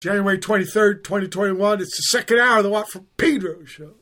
[0.00, 1.80] January 23rd, 2021.
[1.80, 3.94] It's the second hour of the Watt from Pedro Show.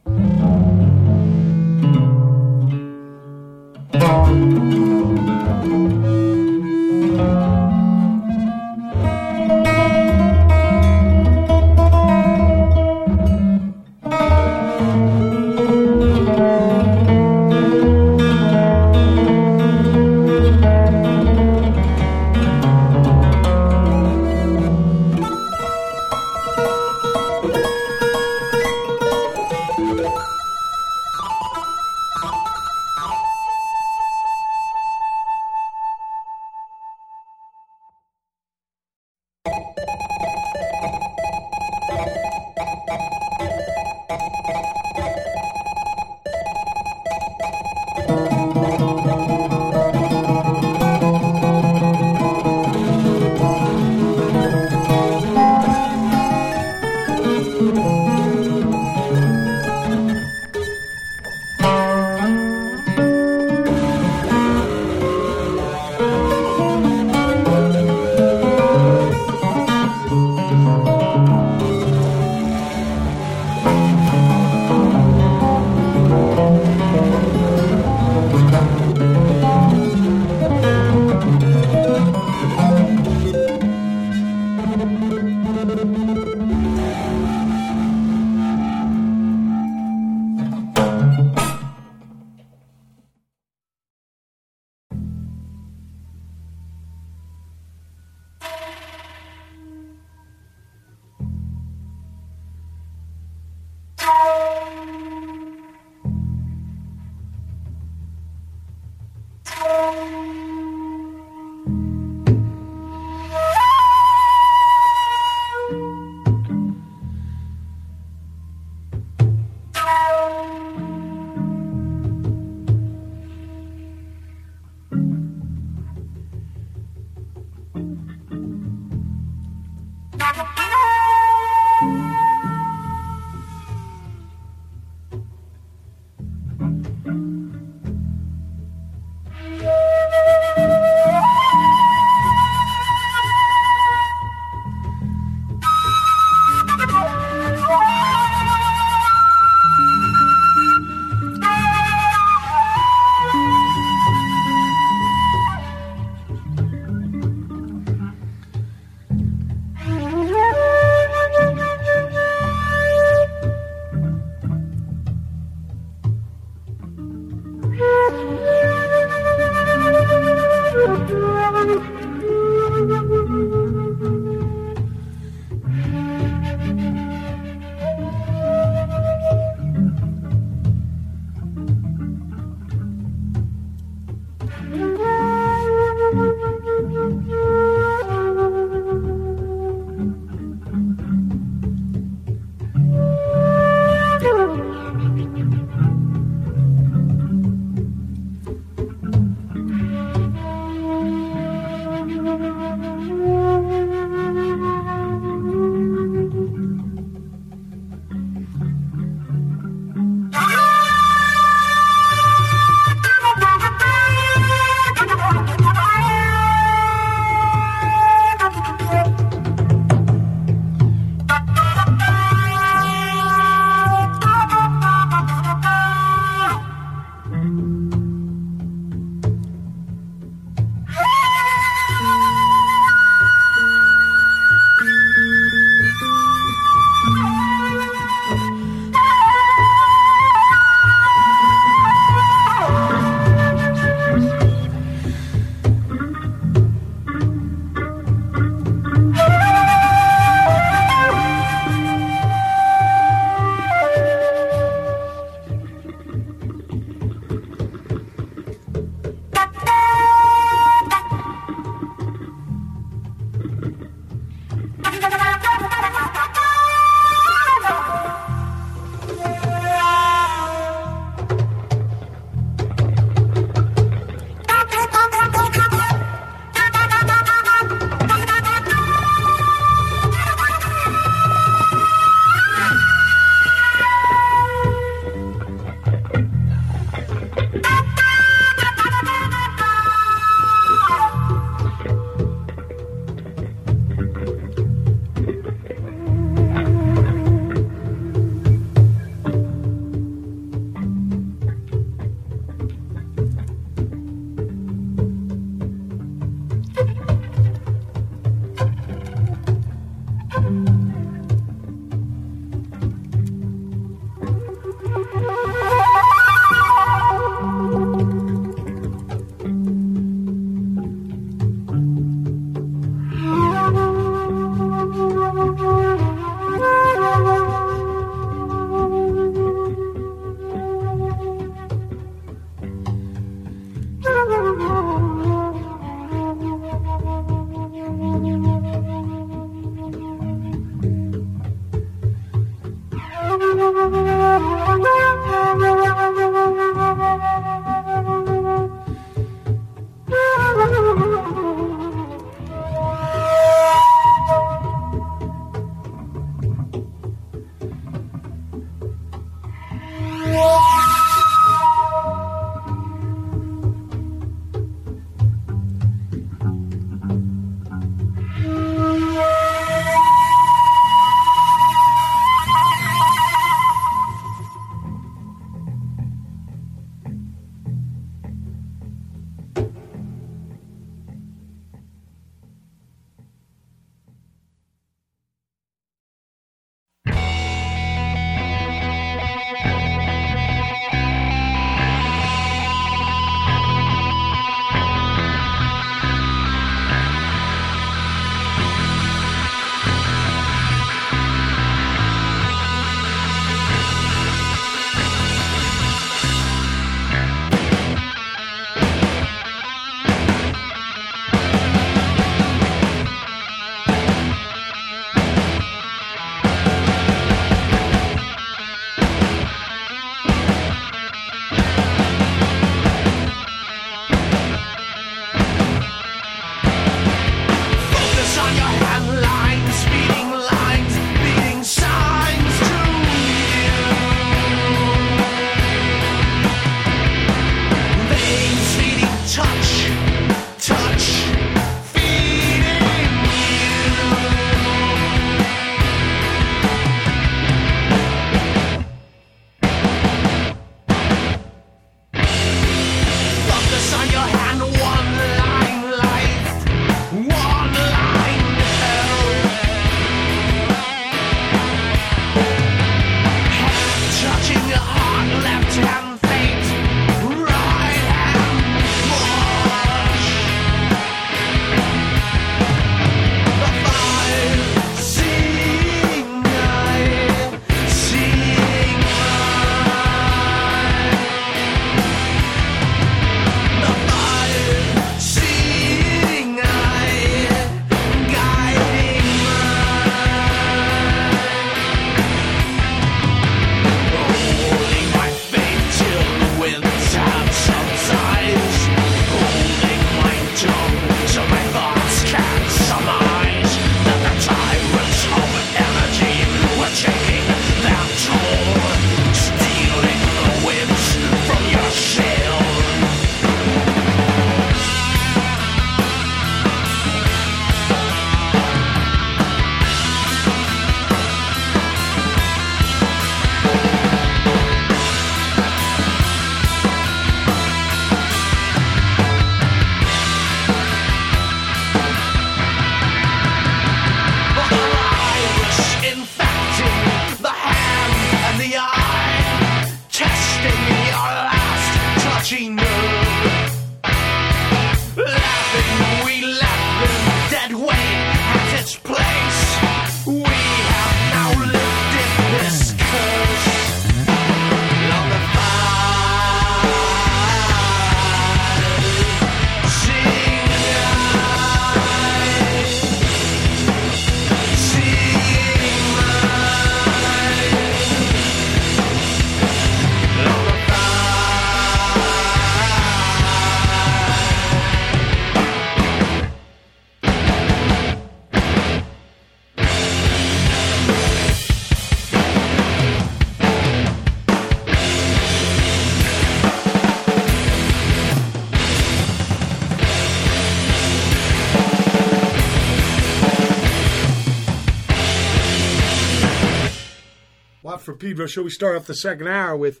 [598.22, 598.46] Pedro.
[598.46, 600.00] Shall we start off the second hour with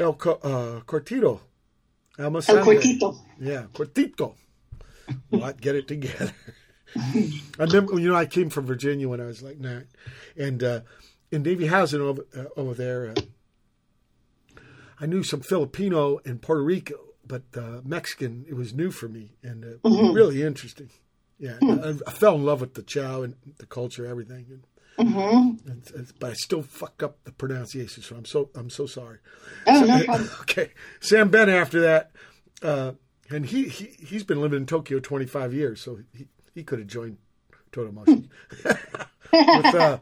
[0.00, 1.40] El Co- uh, Cortito?
[2.18, 3.18] El, Cortito.
[3.38, 4.34] Yeah, Cortito.
[5.28, 5.60] What?
[5.60, 6.32] Get it together.
[6.96, 9.88] I remember, you know, I came from Virginia when I was like nine,
[10.38, 10.80] and uh,
[11.30, 14.60] in Davy Housing over, uh, over there, uh,
[14.98, 16.94] I knew some Filipino and Puerto Rico,
[17.26, 20.88] but uh, Mexican it was new for me and uh, really interesting.
[21.38, 24.46] Yeah, I, I fell in love with the chow and the culture, everything.
[24.48, 24.62] And,
[24.98, 25.60] and-
[25.94, 29.18] and- but I still fuck up the pronunciation, so I'm so I'm so sorry.
[29.66, 30.30] Oh, So- no problem.
[30.42, 31.48] Okay, Sam Ben.
[31.50, 32.12] After that,
[32.62, 32.92] uh,
[33.30, 36.88] and he, he he's been living in Tokyo 25 years, so he, he could have
[36.88, 37.18] joined
[37.72, 38.28] Totimoshi
[38.64, 39.98] with uh,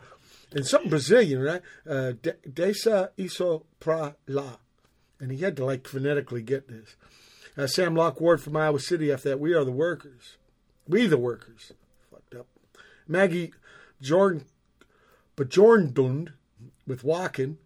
[0.54, 1.62] and something Brazilian, right?
[1.88, 4.56] Uh, De- Deixa isso pra la,
[5.20, 6.96] and he had to like phonetically get this.
[7.56, 9.10] Uh, Sam Locke Ward from Iowa City.
[9.12, 10.36] After that, we are the workers.
[10.88, 11.72] We the workers.
[12.10, 12.46] Fucked up.
[13.06, 13.52] Maggie
[14.00, 14.44] Jordan,
[15.36, 16.32] Bjorklund
[16.86, 17.58] with Walking.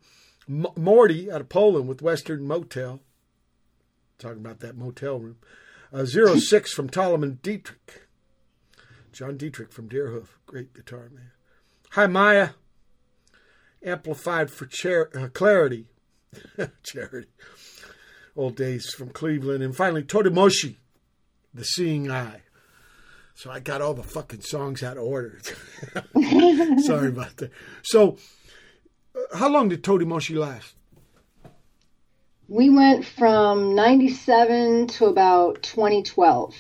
[0.49, 3.01] M- Mordy out of Poland with Western Motel.
[4.19, 5.37] Talking about that motel room.
[5.93, 8.03] Uh, Zero Six from Tolman Dieterich.
[9.13, 10.29] John Dieterich from Deerhoof.
[10.47, 11.31] Great guitar, man.
[11.91, 12.51] Hy Maya.
[13.85, 15.87] Amplified for char- uh, Clarity.
[16.83, 17.29] Charity.
[18.35, 19.63] Old days from Cleveland.
[19.63, 20.77] And finally, Totimoshi,
[21.55, 22.43] The Seeing Eye.
[23.37, 25.39] So I got all the fucking songs out of order.
[26.79, 27.51] Sorry about that.
[27.83, 28.17] So,
[29.15, 30.75] uh, how long did Totimoshi last?
[32.49, 36.55] We went from 97 to about 2012.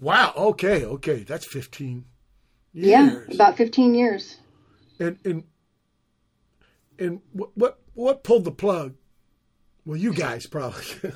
[0.00, 0.34] Wow.
[0.36, 0.84] Okay.
[0.84, 1.22] Okay.
[1.22, 2.04] That's 15
[2.74, 2.86] years.
[2.86, 4.36] Yeah, about 15 years.
[5.00, 5.44] And and
[6.98, 8.94] and what what what pulled the plug?
[9.86, 10.84] Well, you guys probably.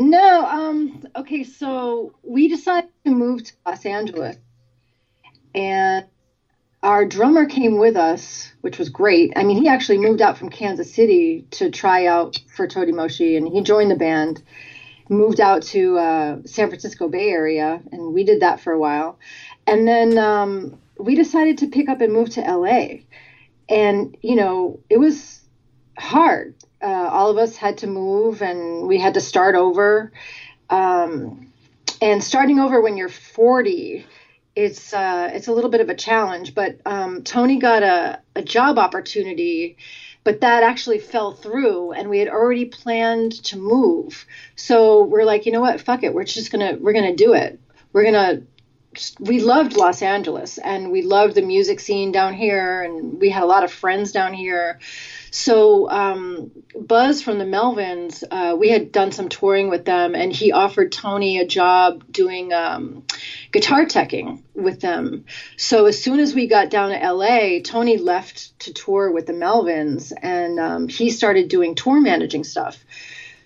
[0.00, 4.38] No, um, okay, so we decided to move to Los Angeles.
[5.54, 6.06] And
[6.82, 9.34] our drummer came with us, which was great.
[9.36, 13.46] I mean, he actually moved out from Kansas City to try out for Totimoshi, and
[13.46, 14.42] he joined the band,
[15.10, 19.18] moved out to uh, San Francisco Bay Area, and we did that for a while.
[19.66, 23.00] And then um, we decided to pick up and move to LA.
[23.68, 25.42] And, you know, it was
[25.98, 26.54] hard.
[26.82, 30.12] Uh, all of us had to move and we had to start over.
[30.68, 31.52] Um,
[32.00, 34.06] and starting over when you're 40,
[34.56, 36.54] it's uh, it's a little bit of a challenge.
[36.54, 39.76] But um, Tony got a, a job opportunity,
[40.24, 44.26] but that actually fell through, and we had already planned to move.
[44.56, 45.80] So we're like, you know what?
[45.80, 46.14] Fuck it.
[46.14, 47.58] We're just gonna we're gonna do it.
[47.92, 48.42] We're gonna
[49.20, 53.44] we loved Los Angeles and we loved the music scene down here and we had
[53.44, 54.80] a lot of friends down here.
[55.30, 60.32] So um, Buzz from the Melvins, uh, we had done some touring with them and
[60.32, 63.04] he offered Tony a job doing um,
[63.52, 65.24] guitar teching with them.
[65.56, 69.32] So as soon as we got down to LA, Tony left to tour with the
[69.32, 72.84] Melvins and um, he started doing tour managing stuff.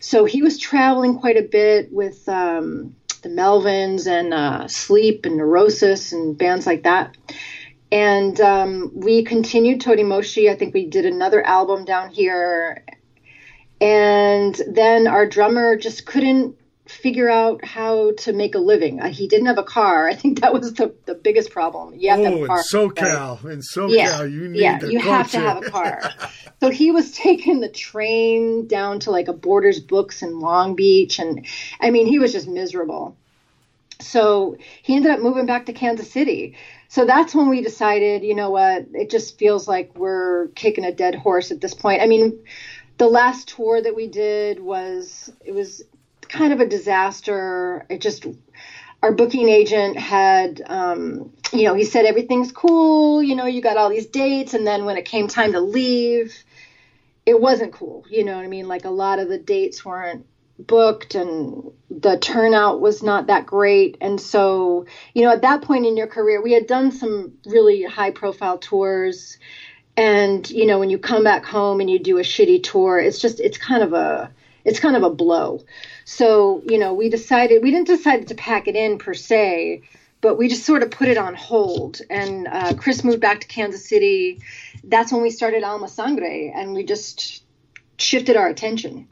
[0.01, 5.37] So he was traveling quite a bit with um, the Melvins and uh, Sleep and
[5.37, 7.17] Neurosis and bands like that.
[7.91, 10.51] And um, we continued Totimoshi.
[10.51, 12.85] I think we did another album down here.
[13.81, 16.57] And then our drummer just couldn't
[16.87, 19.01] figure out how to make a living.
[19.01, 20.07] Uh, he didn't have a car.
[20.07, 21.95] I think that was the, the biggest problem.
[21.95, 22.63] You have to have oh, a in car.
[22.63, 26.03] SoCal, in SoCal, Yeah, you need yeah, you have to have a car.
[26.61, 31.19] so he was taking the train down to like a Borders Books in Long Beach,
[31.19, 31.47] and
[31.81, 33.17] I mean, he was just miserable.
[34.01, 36.57] So he ended up moving back to Kansas City.
[36.89, 40.93] So that's when we decided, you know what, it just feels like we're kicking a
[40.93, 42.03] dead horse at this point.
[42.03, 42.45] I mean,
[42.99, 45.83] the last tour that we did was it was
[46.25, 47.87] kind of a disaster.
[47.89, 48.27] It just
[49.05, 53.77] our booking agent had um, you know he said everything's cool you know you got
[53.77, 56.43] all these dates and then when it came time to leave
[57.27, 58.67] it wasn't cool you know what i mean?
[58.67, 60.25] Like a lot of the dates weren't
[60.59, 63.99] booked and the turnout was not that great.
[64.01, 67.83] And so you know at that point in your career we had done some really
[67.83, 69.37] high profile tours.
[69.99, 73.19] And you know when you come back home and you do a shitty tour it's
[73.19, 74.33] just it's kind of a
[74.65, 75.61] it's kind of a blow
[76.05, 79.83] so you know we decided we didn't decide to pack it in per se
[80.21, 83.47] but we just sort of put it on hold and uh, chris moved back to
[83.47, 84.41] kansas city
[84.85, 87.45] that's when we started alma sangre and we just
[87.99, 89.09] shifted our attention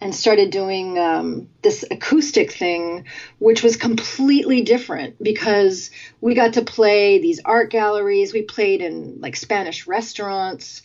[0.00, 3.04] and started doing um, this acoustic thing,
[3.38, 5.90] which was completely different because
[6.22, 8.32] we got to play these art galleries.
[8.32, 10.82] We played in like Spanish restaurants.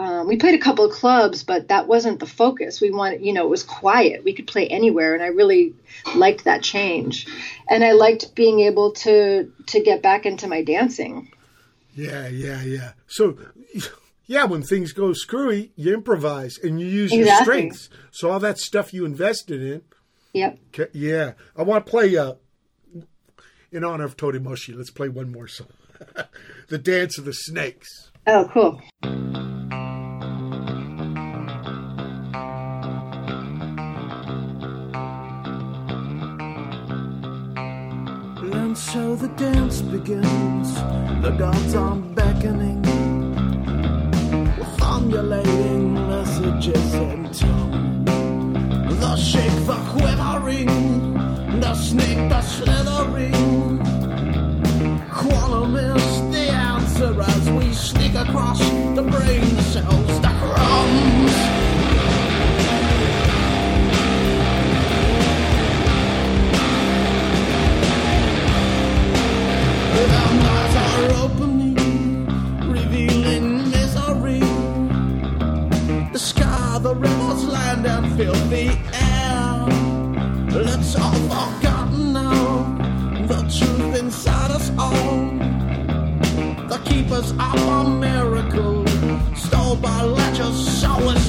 [0.00, 2.80] Um, we played a couple of clubs, but that wasn't the focus.
[2.80, 4.24] We wanted, you know, it was quiet.
[4.24, 5.74] We could play anywhere, and I really
[6.16, 7.26] liked that change.
[7.68, 11.30] And I liked being able to to get back into my dancing.
[11.94, 12.92] Yeah, yeah, yeah.
[13.08, 13.36] So
[14.26, 17.90] yeah, when things go screwy, you improvise and you use your strengths.
[18.10, 19.82] So all that stuff you invested in,
[20.32, 20.58] Yep.
[20.72, 21.32] ca- yeah.
[21.54, 22.34] I want to play uh,
[23.70, 24.74] in honor of Totimoshi.
[24.74, 25.68] Let's play one more song,
[26.68, 28.80] "The Dance of the Snakes." Oh, cool.
[38.80, 40.74] So the dance begins.
[41.22, 42.82] The gods are beckoning,
[44.78, 48.04] formulating messages in tone.
[48.04, 50.66] The shake, the quivering,
[51.60, 53.78] the snake, the slithering.
[55.10, 58.60] Quantum is the answer as we sneak across
[58.96, 59.99] the brain cells,
[78.26, 79.64] the air.
[80.52, 82.76] It's all forgotten now.
[83.26, 85.20] The truth inside us all.
[86.68, 88.86] The keepers of a miracle,
[89.34, 91.19] stole by ledgers, solar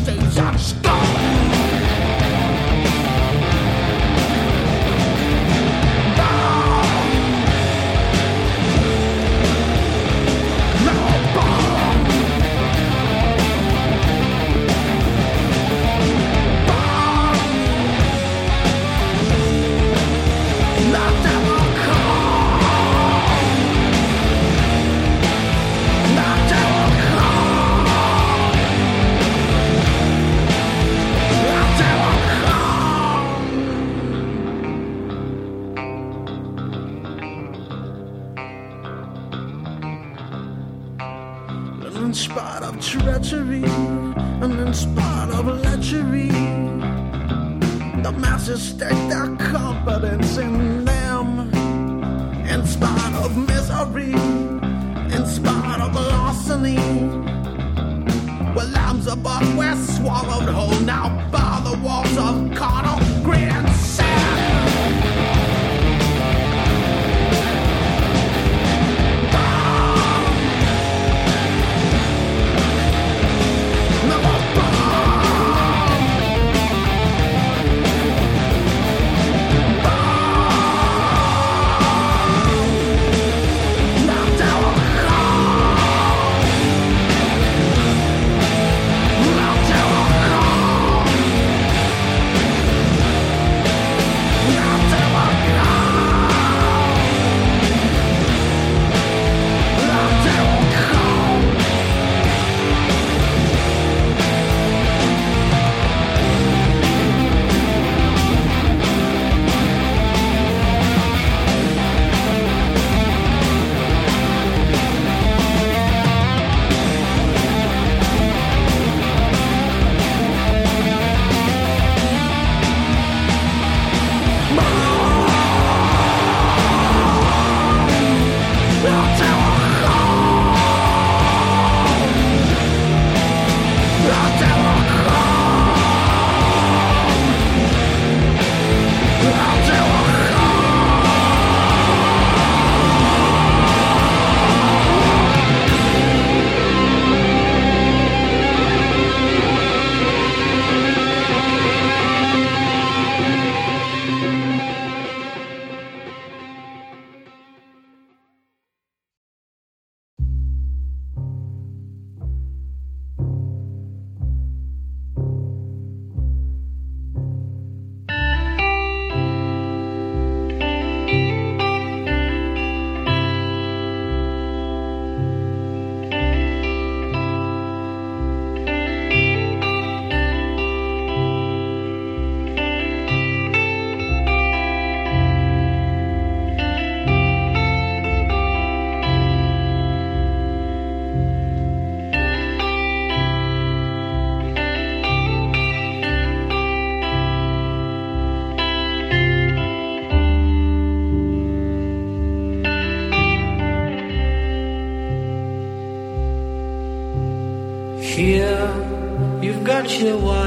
[209.89, 210.40] you've got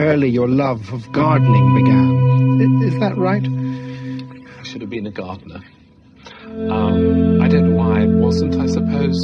[0.00, 2.10] early your love of gardening began.
[2.60, 3.44] I- Is that right?
[4.58, 5.60] I should have been a gardener.
[6.46, 8.54] Um, I don't know why it wasn't.
[8.56, 9.18] I suppose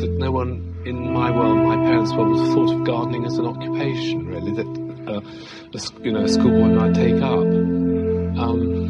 [0.00, 4.26] that no one in my world, my parents' world, thought of gardening as an occupation,
[4.26, 4.66] really, that
[5.08, 5.20] uh,
[5.74, 7.40] a, you know, a schoolboy might take up.
[8.38, 8.84] Um,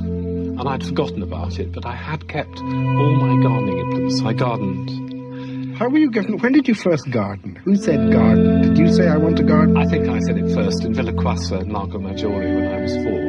[0.59, 4.23] and I'd forgotten about it, but I had kept all my gardening implements.
[4.23, 5.06] I gardened.
[5.79, 6.39] How were you given?
[6.39, 7.57] When did you first garden?
[7.65, 8.63] Who said garden?
[8.63, 9.77] Did you say I want to garden?
[9.77, 12.97] I think I said it first in Villa Zuassa in Lago Maggiore when I was
[12.97, 13.21] four.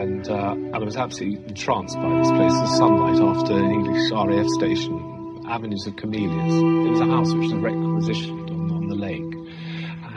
[0.00, 2.52] And, uh, and I was absolutely entranced by this place.
[2.52, 6.52] The sunlight after an English RAF station, avenues of camellias.
[6.52, 9.22] It was a house which was requisitioned on, on the lake.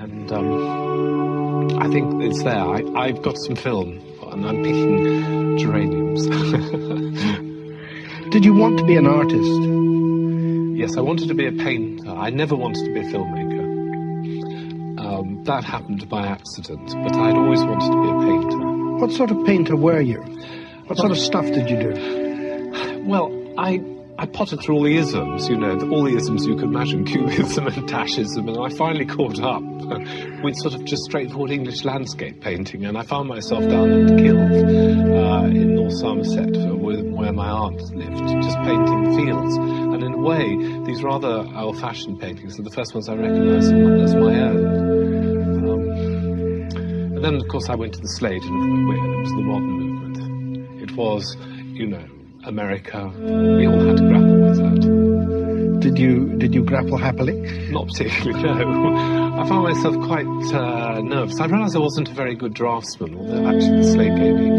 [0.01, 2.57] And um, I think it's there.
[2.57, 4.01] I, I've got some film
[4.31, 6.25] and I'm picking geraniums.
[8.31, 9.78] Did you want to be an artist?
[10.79, 12.09] Yes, I wanted to be a painter.
[12.09, 13.65] I never wanted to be a filmmaker.
[14.97, 18.57] Um, that happened by accident, but I'd always wanted to be a painter.
[18.99, 20.21] What sort of painter were you?
[20.87, 23.03] What sort of stuff did you do?
[23.03, 23.83] Well, I
[24.17, 27.67] I potted through all the isms, you know, all the isms you could imagine, cubism
[27.67, 29.61] and dashism, and I finally caught up
[30.43, 35.23] with sort of just straightforward English landscape painting, and I found myself down in the
[35.27, 39.68] uh, in North Somerset, where, where my aunt lived, just painting fields.
[40.09, 40.55] In a way,
[40.85, 44.65] these rather old-fashioned paintings are the first ones I recognised as my- own.
[45.69, 45.81] Um,
[47.15, 50.81] and then, of course, I went to the Slade, and it was the modern movement.
[50.81, 52.03] It was, you know,
[52.43, 53.11] America.
[53.19, 55.79] We all had to grapple with that.
[55.81, 57.69] Did you did you grapple happily?
[57.69, 59.39] Not particularly, no.
[59.39, 61.39] I found myself quite uh, nervous.
[61.39, 64.49] I realised I wasn't a very good draftsman, although actually the Slade gave me,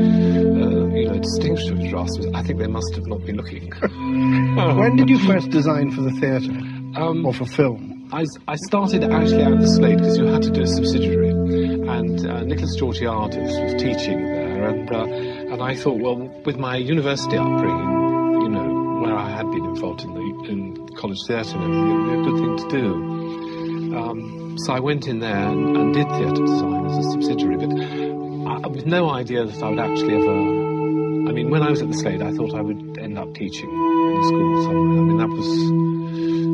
[1.22, 2.09] distinction of.
[2.34, 3.70] I think they must have not been looking.
[3.80, 6.52] when did you first design for the theatre
[6.97, 8.09] Um, or for film?
[8.12, 12.26] I, I started actually at the Slade because you had to do a subsidiary, and
[12.26, 15.05] uh, Nicholas Georgiadis was teaching there, and uh,
[15.52, 20.02] and I thought, well, with my university upbringing, you know, where I had been involved
[20.02, 23.97] in the in college theatre and everything, it would be a good thing to do.
[23.97, 27.70] Um, so I went in there and, and did theatre design as a subsidiary, but
[28.51, 30.60] I, with no idea that I would actually ever.
[31.31, 33.70] I mean, when I was at the Slade, I thought I would end up teaching
[33.70, 34.98] in a school somewhere.
[34.98, 35.47] I mean, that was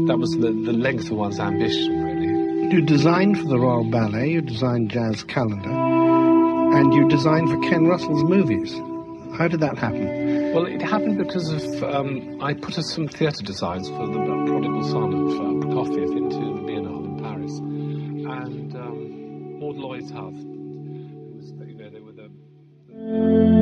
[0.08, 2.74] that was the, the length of one's ambition, really.
[2.74, 7.86] You designed for the Royal Ballet, you designed Jazz Calendar, and you designed for Ken
[7.86, 8.70] Russell's movies.
[9.38, 10.52] How did that happen?
[10.52, 15.14] Well, it happened because of um, I put some theatre designs for the Prodigal Son
[15.14, 21.50] of uh, Prokofiev into the Biennale in Paris, and um, Maud Lloyd Huth, who was,
[21.66, 22.28] you know, they were the
[22.88, 23.55] They,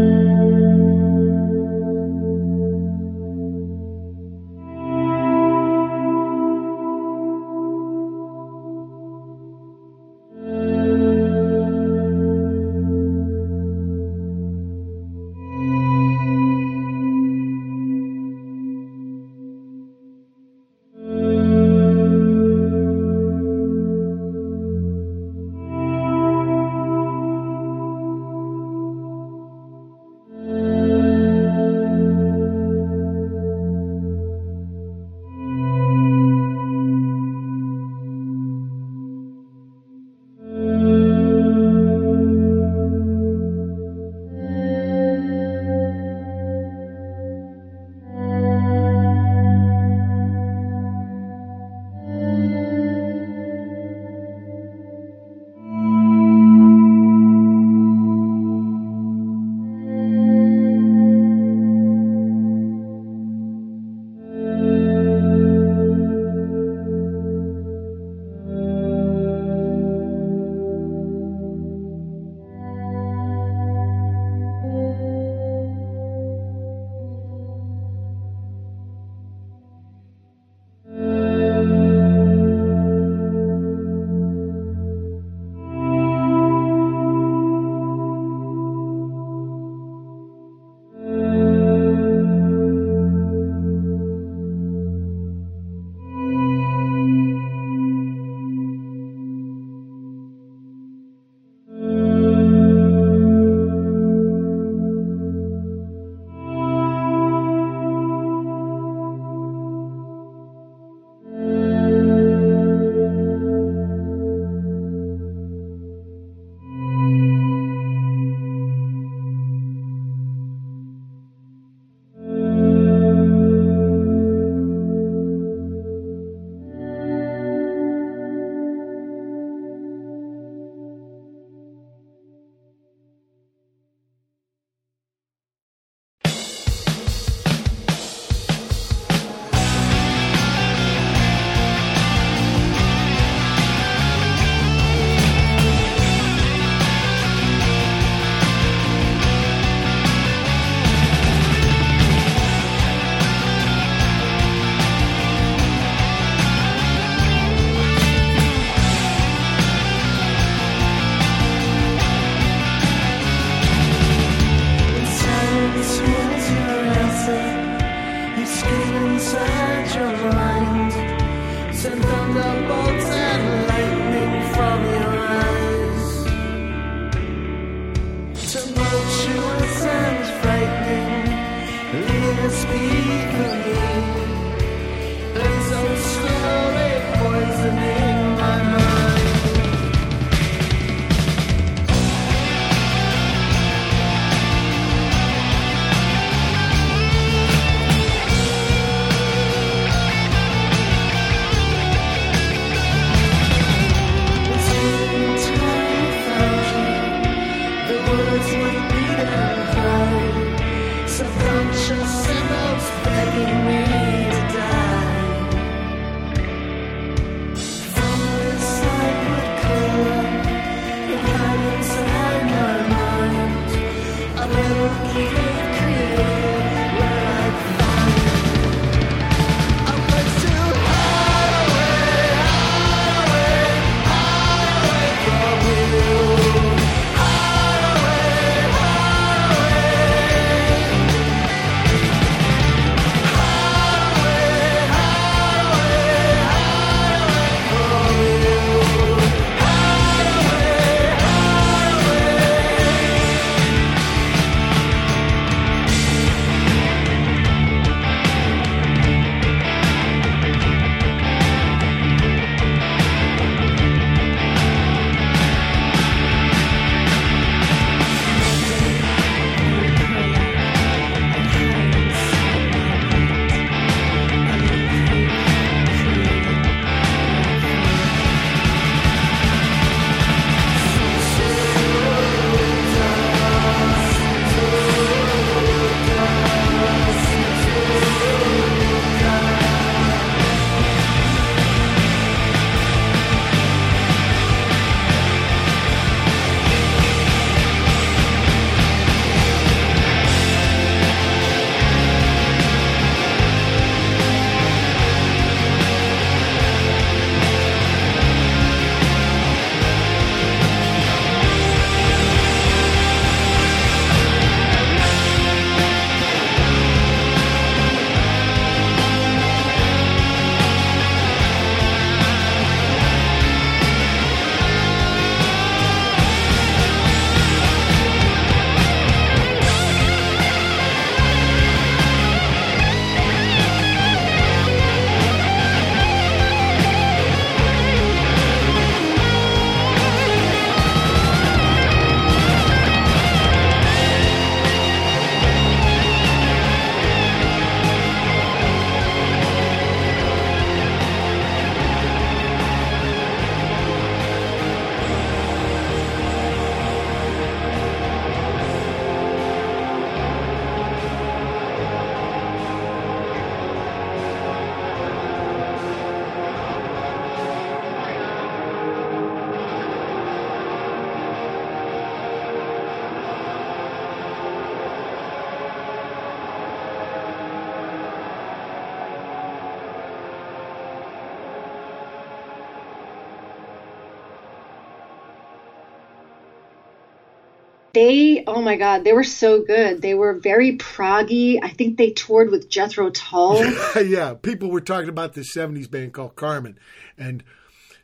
[388.64, 390.02] my God, they were so good.
[390.02, 391.58] They were very proggy.
[391.62, 393.64] I think they toured with Jethro Tull.
[394.04, 396.78] yeah, people were talking about this '70s band called Carmen,
[397.16, 397.44] and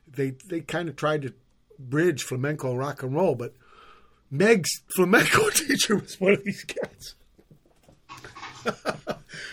[0.07, 1.35] they they kind of tried to
[1.79, 3.55] bridge flamenco rock and roll, but
[4.31, 7.15] Meg's flamenco teacher was one of these cats.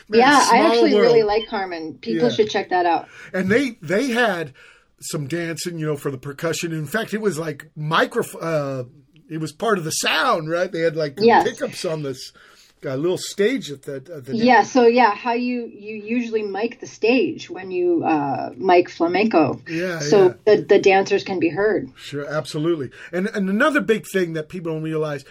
[0.09, 1.05] Man, yeah, I actually world.
[1.05, 1.97] really like Carmen.
[1.99, 2.33] People Yeah.
[2.35, 3.07] should check that out.
[3.33, 4.53] and they they had
[4.99, 6.71] some dancing, you know, for the percussion.
[6.73, 8.23] In fact, it was like micro.
[8.39, 8.83] Uh,
[9.29, 10.71] it was part of the sound, right?
[10.71, 11.43] They had like Yes.
[11.43, 12.31] pickups on this
[12.85, 16.79] uh, little stage at the, at the Yeah, so yeah, how you you usually mic
[16.79, 19.61] the stage when you uh, mic flamenco.
[19.67, 20.33] Yeah, So yeah.
[20.45, 21.91] the the dancers can be heard.
[21.95, 22.91] Sure, absolutely.
[23.11, 25.25] And and another big thing that people don't realize,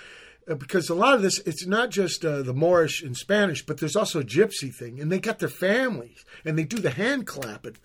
[0.50, 3.78] uh, because a lot of this, it's not just uh, the Moorish and Spanish, but
[3.78, 7.26] there's also a Gypsy thing, and they got their families, and they do the hand
[7.26, 7.76] clapping.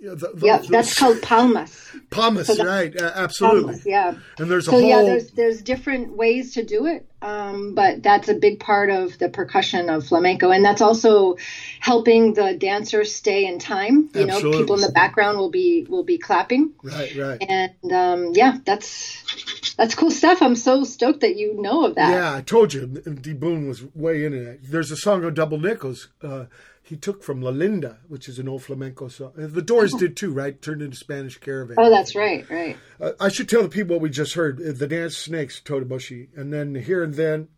[0.00, 1.90] You the- the- Yeah, that's called palmas.
[2.10, 2.94] Palmas, so right?
[3.00, 3.62] Uh, absolutely.
[3.62, 4.14] Palmas, yeah.
[4.38, 4.88] And there's a so whole.
[4.88, 9.18] yeah, there's there's different ways to do it, um, but that's a big part of
[9.18, 11.36] the percussion of flamenco, and that's also
[11.80, 14.10] helping the dancers stay in time.
[14.14, 17.42] You know, people in the background will be will be clapping, right, right.
[17.48, 20.42] and um, yeah, that's that's cool stuff.
[20.42, 22.10] I'm so stoked that you know of that.
[22.10, 23.32] Yeah, I told you, D.
[23.32, 24.58] Boon was way into that.
[24.62, 26.44] There's a song on Double Nickels uh,
[26.86, 29.32] he took from La Linda, which is an old flamenco song.
[29.36, 30.60] Uh, The Doors did too, right?
[30.62, 31.74] Turned into Spanish Caravan.
[31.78, 32.76] Oh, that's right, right.
[33.00, 34.60] Uh, I should tell the people what we just heard.
[34.60, 36.28] Uh, The Dance Snakes, Totimoshi.
[36.36, 37.48] And then Here and Then,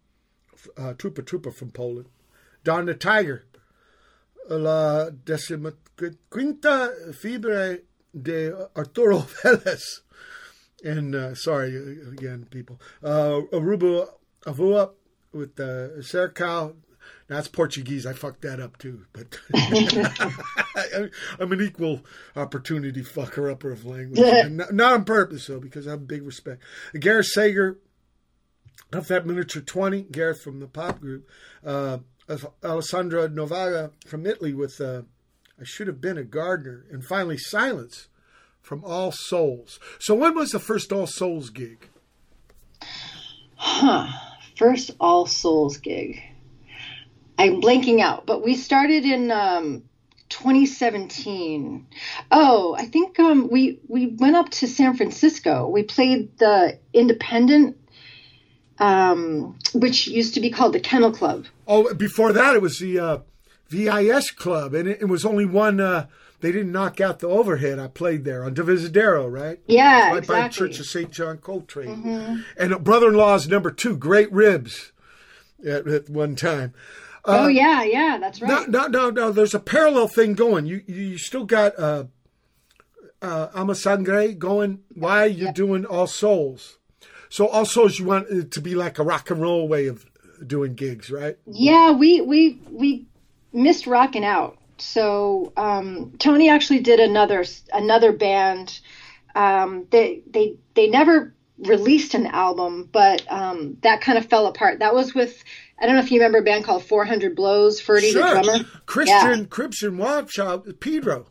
[0.79, 2.07] uh, Trupa Trupa from Poland.
[2.65, 3.45] Don the Tiger,
[4.49, 5.75] La Decima
[6.31, 7.81] Quinta Fiebre
[8.21, 10.01] de Arturo Vélez.
[10.83, 11.77] And uh, sorry
[12.13, 12.81] again, people.
[13.03, 14.09] Uh, Arubu
[14.45, 14.91] Avua
[15.33, 16.77] with uh, Cercal.
[17.29, 18.07] That's Portuguese.
[18.07, 19.05] I fucked that up too.
[19.13, 19.39] But
[21.39, 22.01] I'm an equal
[22.35, 24.19] opportunity fucker upper of language.
[24.51, 26.63] Not, not on purpose, though, because I have big respect.
[26.99, 27.79] Gareth Sager
[28.93, 31.29] of that miniature 20, Gareth from the pop group.
[31.65, 31.99] Uh,
[32.65, 35.03] Alessandra Novaga from Italy with uh,
[35.61, 36.87] I Should Have Been a Gardener.
[36.91, 38.09] And finally, Silence
[38.63, 39.79] from All Souls.
[39.99, 41.89] So when was the first All Souls gig?
[43.57, 44.09] Huh.
[44.57, 46.23] First All Souls gig.
[47.39, 49.85] I'm blanking out, but we started in um,
[50.29, 51.87] 2017.
[52.31, 55.69] Oh, I think um, we we went up to San Francisco.
[55.69, 57.77] We played the Independent,
[58.79, 61.47] um, which used to be called the Kennel Club.
[61.67, 63.19] Oh, before that, it was the uh,
[63.69, 65.81] VIS Club, and it, it was only one.
[65.81, 66.07] Uh,
[66.41, 67.79] they didn't knock out the overhead.
[67.79, 69.59] I played there on Divisadero, right?
[69.67, 70.69] Yeah, right by exactly.
[70.69, 71.11] Church of St.
[71.11, 72.03] John Coltrane.
[72.03, 72.45] Mhm.
[72.57, 74.93] And brother-in-law's number two, Great Ribs,
[75.67, 76.75] at, at one time.
[77.29, 78.69] Uh, oh yeah, yeah, that's right.
[78.71, 79.33] No, no, no, no.
[79.33, 80.65] There's a parallel thing going.
[80.65, 82.05] You you still got uh,
[83.21, 84.81] uh, Alma Sangre going.
[84.95, 86.79] Why you're doing All Souls?
[87.29, 90.07] So All Souls, you want it to be like a rock and roll way of
[90.47, 91.37] doing gigs, right?
[91.47, 93.07] Yeah, we we we
[93.53, 94.57] missed rocking out.
[94.79, 97.45] So um, Tony actually did another
[97.75, 98.81] another band.
[99.35, 104.79] Um, they they they never released an album, but um, that kind of fell apart.
[104.81, 105.43] That was with
[105.81, 107.81] I don't know if you remember a band called 400 Blows.
[107.81, 108.65] Ferdy, the drummer.
[108.87, 109.45] Christian Yeah.
[109.49, 111.27] Christian Wapshop, Pedro,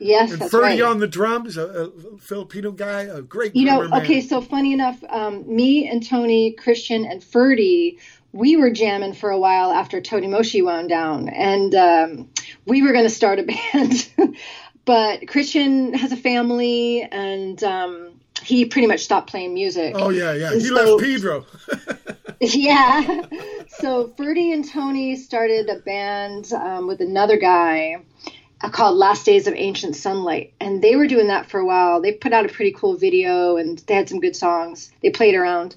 [0.00, 0.90] Yes, and that's Ferdy right.
[0.90, 4.02] on the drums, a, a Filipino guy, a great You know, man.
[4.02, 8.00] okay, so funny enough, um, me and Tony, Christian, and Ferdy,
[8.32, 12.28] we were jamming for a while after Totimoshi wound down, and um,
[12.66, 13.42] we were going to start a
[13.72, 14.34] band.
[14.84, 18.13] but Christian has a family, and um,
[18.44, 19.94] he pretty much stopped playing music.
[19.96, 20.52] Oh yeah, yeah.
[20.52, 21.46] And He so- left Pedro.
[22.40, 23.22] yeah.
[23.78, 27.96] So Ferdy and Tony started a band um, with another guy
[28.60, 30.54] uh, called Last Days of Ancient Sunlight.
[30.60, 32.00] And they were doing that for a while.
[32.00, 34.92] They put out a pretty cool video and they had some good songs.
[35.02, 35.76] They played around.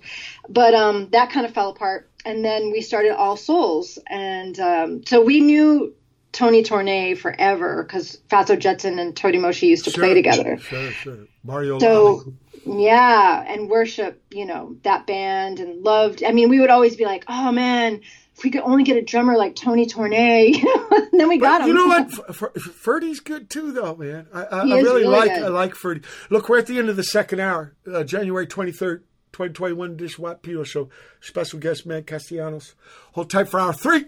[0.49, 2.10] But um, that kind of fell apart.
[2.26, 3.98] And then we started All Souls.
[4.07, 5.94] And um, so we knew
[6.34, 10.57] Tony Tornay forever because Fatso Jetson and Totimoshi used to play together.
[10.57, 11.18] Sure, sure.
[11.44, 11.80] Mario.
[11.80, 12.34] So
[12.68, 16.23] yeah, and worship, you know, that band and loved.
[16.23, 18.02] I mean, we would always be like, "Oh man,
[18.35, 20.53] if we could only get a drummer like Tony Tornay,"
[20.91, 21.68] and then we got But him.
[21.69, 22.07] you know what?
[22.30, 24.27] F- F- Ferdy's good too, though, man.
[24.34, 25.44] I, I, I really, really like good.
[25.44, 26.02] I like Ferdy.
[26.30, 29.73] Look, we're at the end of the second hour, uh, January twenty third, twenty twenty
[29.73, 29.95] one.
[29.98, 30.89] Dish Watt Peter Show.
[31.22, 32.76] Special guest man Castellanos.
[33.14, 34.06] Hold tight for hour three.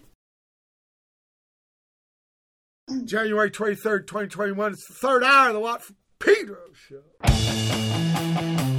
[3.06, 4.72] January twenty third, twenty twenty one.
[4.73, 5.84] It's the third hour of the Watt
[6.20, 8.79] Pedro Show.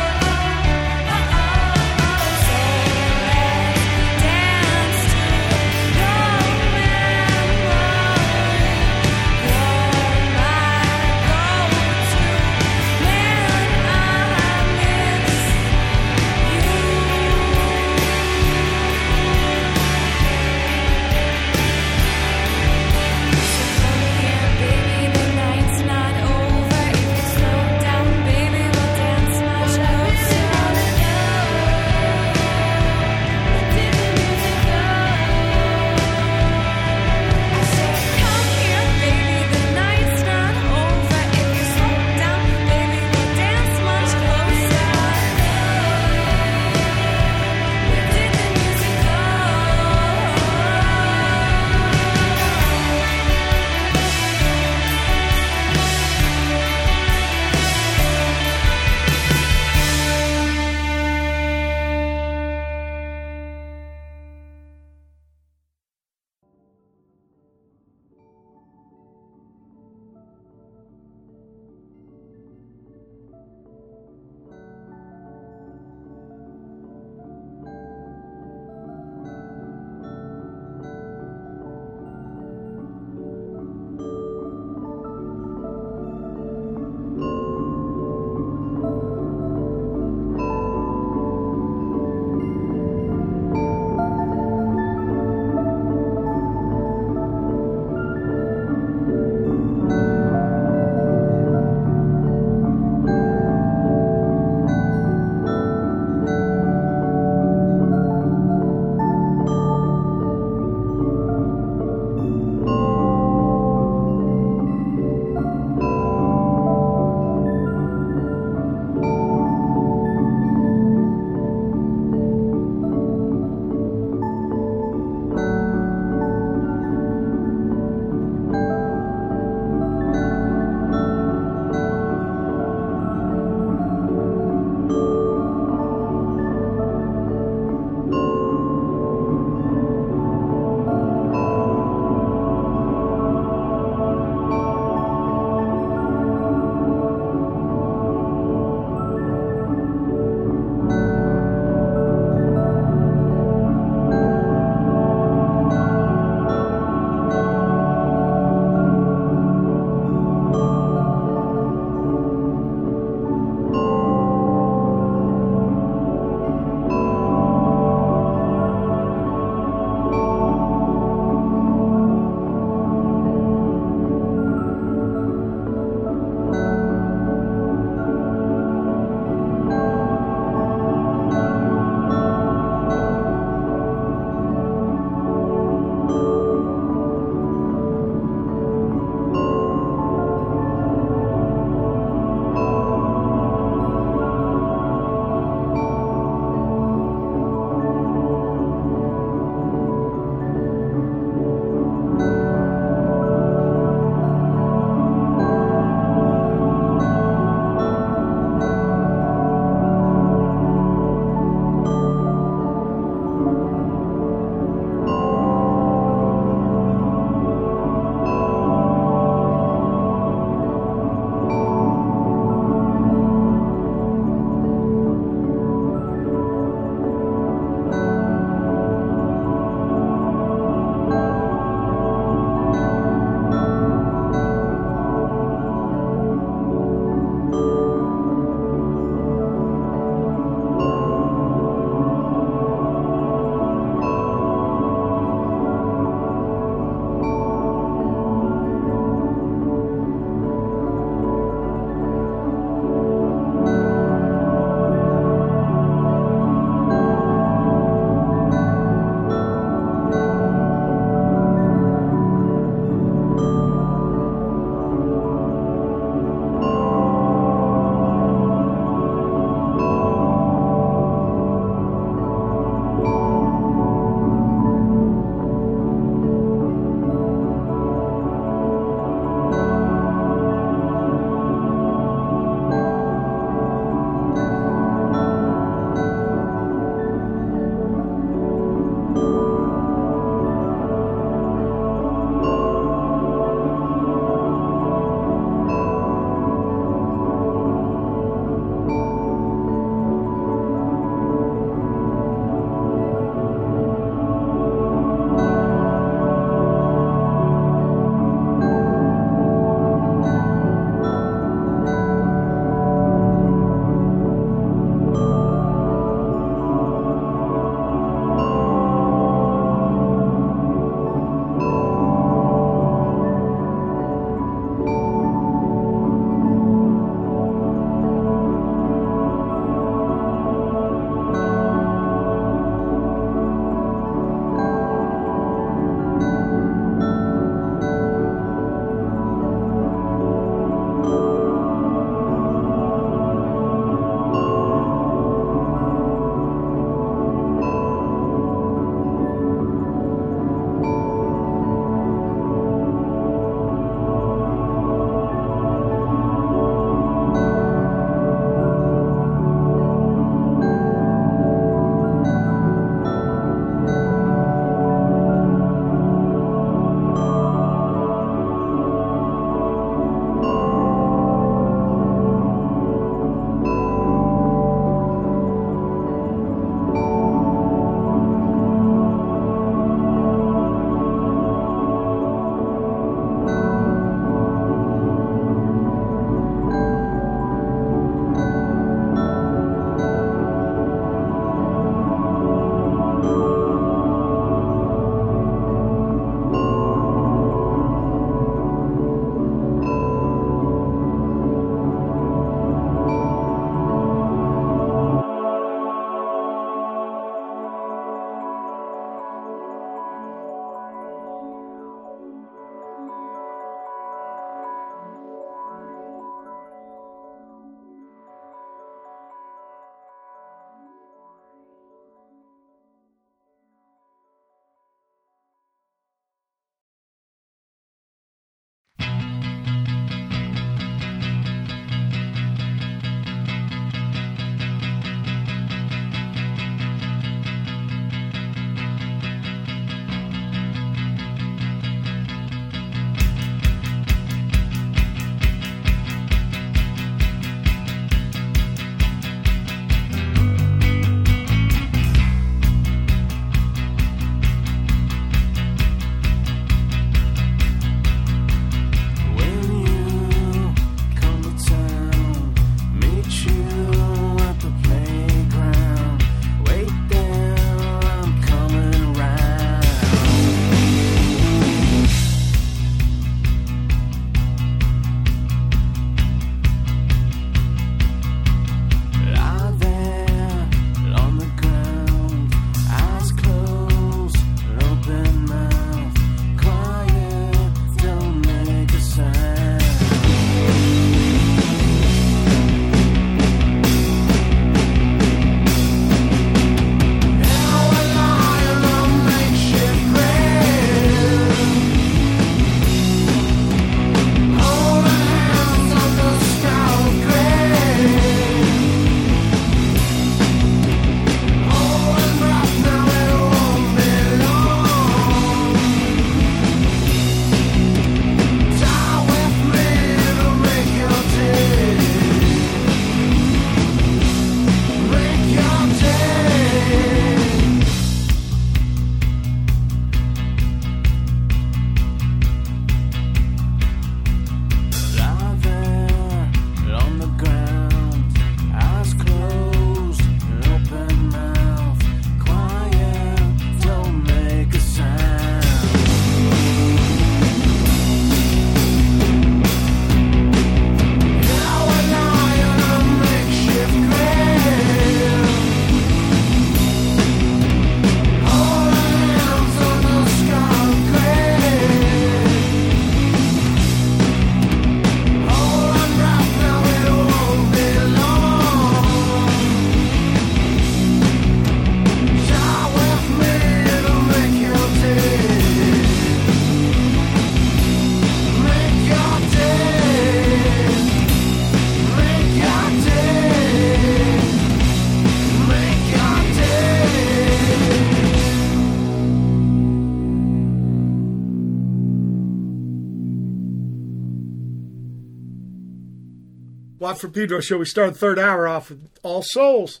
[597.22, 597.78] From Pedro show.
[597.78, 600.00] We started the third hour off with All Souls.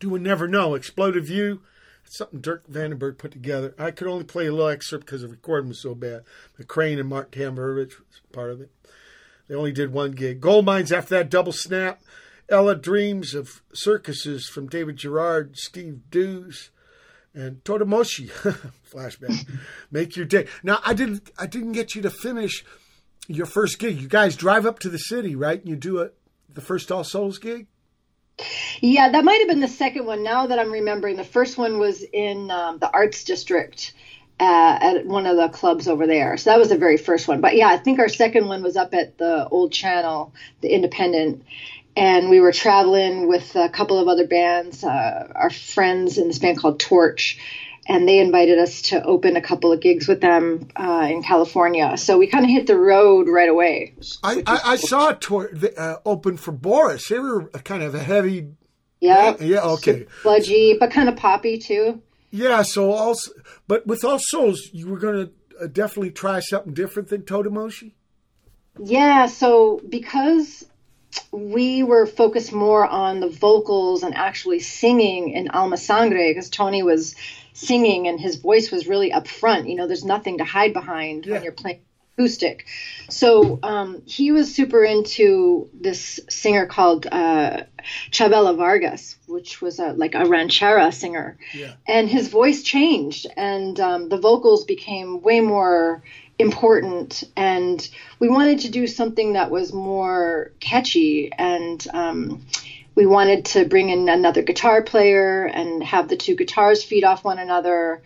[0.00, 0.74] Do we Never Know.
[0.74, 1.60] Exploded View.
[2.06, 3.74] It's something Dirk Vandenberg put together.
[3.78, 6.22] I could only play a little excerpt because the recording was so bad.
[6.58, 8.70] McCrane and Mark Tamburovich was part of it.
[9.46, 10.40] They only did one gig.
[10.40, 12.00] Gold Mines after that double snap.
[12.48, 16.70] Ella Dreams of Circuses from David Gerard, Steve Drews,
[17.34, 18.30] and Totimoshi.
[18.90, 19.46] Flashback.
[19.90, 20.46] Make your day.
[20.62, 22.64] Now I didn't I didn't get you to finish
[23.28, 24.00] your first gig.
[24.00, 25.60] You guys drive up to the city, right?
[25.60, 26.08] And you do a
[26.54, 27.66] the first All Souls gig?
[28.80, 30.22] Yeah, that might have been the second one.
[30.22, 33.92] Now that I'm remembering, the first one was in um, the Arts District
[34.40, 36.36] uh, at one of the clubs over there.
[36.36, 37.40] So that was the very first one.
[37.40, 41.44] But yeah, I think our second one was up at the Old Channel, the Independent.
[41.94, 46.38] And we were traveling with a couple of other bands, uh, our friends in this
[46.38, 47.38] band called Torch.
[47.88, 51.96] And they invited us to open a couple of gigs with them uh, in California.
[51.96, 53.94] So we kind of hit the road right away.
[54.22, 57.08] I, I, I saw it toward, uh, open for Boris.
[57.08, 58.52] They were kind of a heavy.
[59.00, 59.36] Yeah.
[59.40, 60.06] Yeah, okay.
[60.22, 62.00] Sludgy, but kind of poppy too.
[62.30, 63.32] Yeah, so also,
[63.66, 65.32] but with All Souls, you were going to
[65.64, 67.92] uh, definitely try something different than Totimoshi?
[68.78, 70.64] Yeah, so because
[71.30, 76.82] we were focused more on the vocals and actually singing in Alma Sangre, because Tony
[76.82, 77.14] was
[77.52, 79.68] singing and his voice was really up front.
[79.68, 81.80] You know, there's nothing to hide behind when you're playing
[82.16, 82.66] acoustic.
[83.08, 87.64] So um, he was super into this singer called uh,
[88.10, 91.38] Chavela Vargas, which was a, like a ranchera singer.
[91.54, 91.74] Yeah.
[91.86, 96.02] And his voice changed, and um, the vocals became way more
[96.38, 97.24] important.
[97.36, 97.86] And
[98.18, 101.84] we wanted to do something that was more catchy and.
[101.92, 102.42] Um,
[102.94, 107.24] we wanted to bring in another guitar player and have the two guitars feed off
[107.24, 108.02] one another,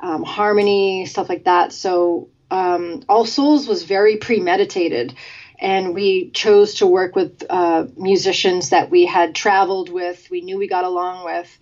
[0.00, 1.72] um, harmony, stuff like that.
[1.72, 5.14] So um, All Souls was very premeditated,
[5.58, 10.58] and we chose to work with uh, musicians that we had traveled with, we knew
[10.58, 11.58] we got along with,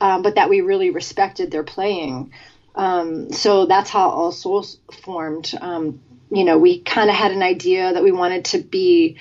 [0.00, 2.32] um, but that we really respected their playing.
[2.74, 5.52] Um, so that's how All Souls formed.
[5.60, 9.18] Um, you know, we kind of had an idea that we wanted to be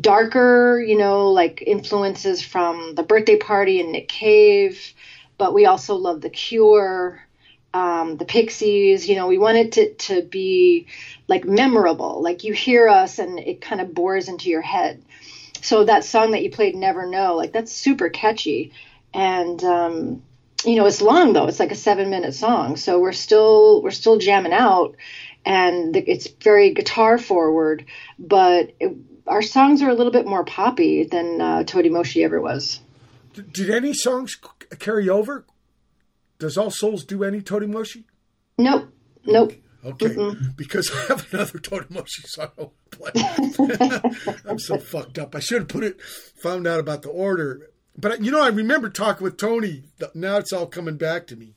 [0.00, 4.80] darker, you know, like influences from the birthday party and Nick Cave,
[5.38, 7.22] but we also love The Cure,
[7.72, 9.08] um, the Pixies.
[9.08, 10.86] You know, we wanted it to, to be
[11.28, 15.02] like memorable, like you hear us and it kind of bores into your head.
[15.62, 18.72] So that song that you played, Never Know, like that's super catchy.
[19.14, 20.22] And, um,
[20.64, 21.46] you know, it's long though.
[21.46, 22.76] It's like a seven minute song.
[22.76, 24.96] So we're still, we're still jamming out
[25.44, 27.86] and it's very guitar forward,
[28.18, 32.80] but it, our songs are a little bit more poppy than uh, Totimoshi ever was.
[33.34, 35.44] D- Did any songs c- carry over?
[36.38, 38.04] Does All Souls do any Todi Totimoshi?
[38.58, 38.88] Nope,
[39.24, 39.52] nope.
[39.84, 40.16] Okay,
[40.56, 42.98] because I have another Totimoshi song I want to
[44.18, 44.40] play.
[44.48, 45.34] I'm so fucked up.
[45.34, 47.70] I should have put it, found out about the order.
[47.96, 49.84] But you know, I remember talking with Tony.
[50.14, 51.54] Now it's all coming back to me.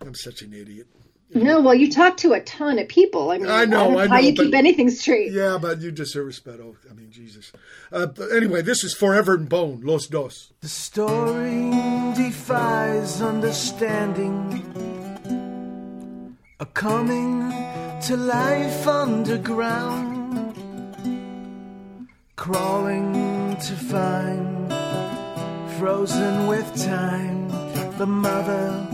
[0.00, 0.88] I'm such an idiot.
[1.32, 3.30] No, well, you talk to a ton of people.
[3.30, 5.30] I mean, I know, don't I how know, you but- keep anything straight.
[5.32, 6.58] Yeah, but you deserve respect.
[6.60, 7.52] Oh, I mean, Jesus.
[7.92, 10.52] Uh, but anyway, this is Forever in Bone, Los Dos.
[10.60, 11.70] The story
[12.16, 14.64] defies understanding.
[16.58, 17.50] A coming
[18.02, 20.56] to life underground.
[22.36, 24.68] Crawling to find,
[25.78, 27.48] frozen with time,
[27.98, 28.86] the mother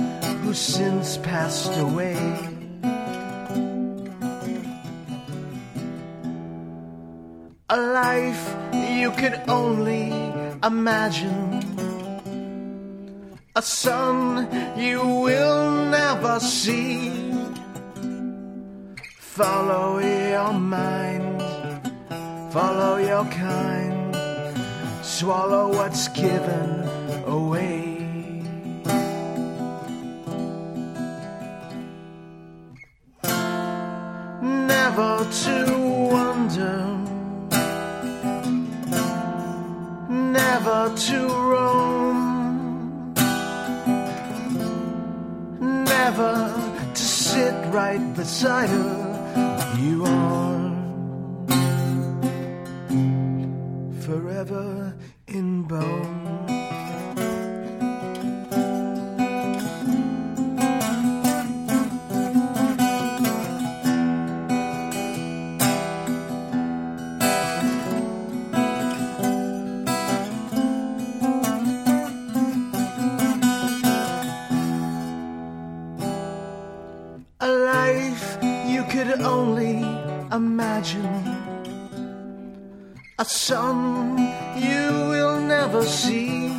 [0.46, 2.16] who since passed away.
[7.68, 10.06] A life you could only
[10.62, 11.34] imagine.
[13.56, 14.46] A sun
[14.78, 17.10] you will never see.
[19.18, 21.42] Follow your mind,
[22.52, 24.14] follow your kind,
[25.02, 26.70] swallow what's given
[27.26, 27.75] away.
[35.16, 35.78] To
[36.12, 36.76] wonder
[40.10, 43.14] never to roam,
[45.84, 46.36] never
[46.94, 49.74] to sit right beside her.
[49.78, 50.70] You are
[54.02, 54.94] forever
[55.26, 56.35] in bone.
[80.36, 81.06] Imagine.
[83.18, 84.18] a sun
[84.68, 86.52] you will never see.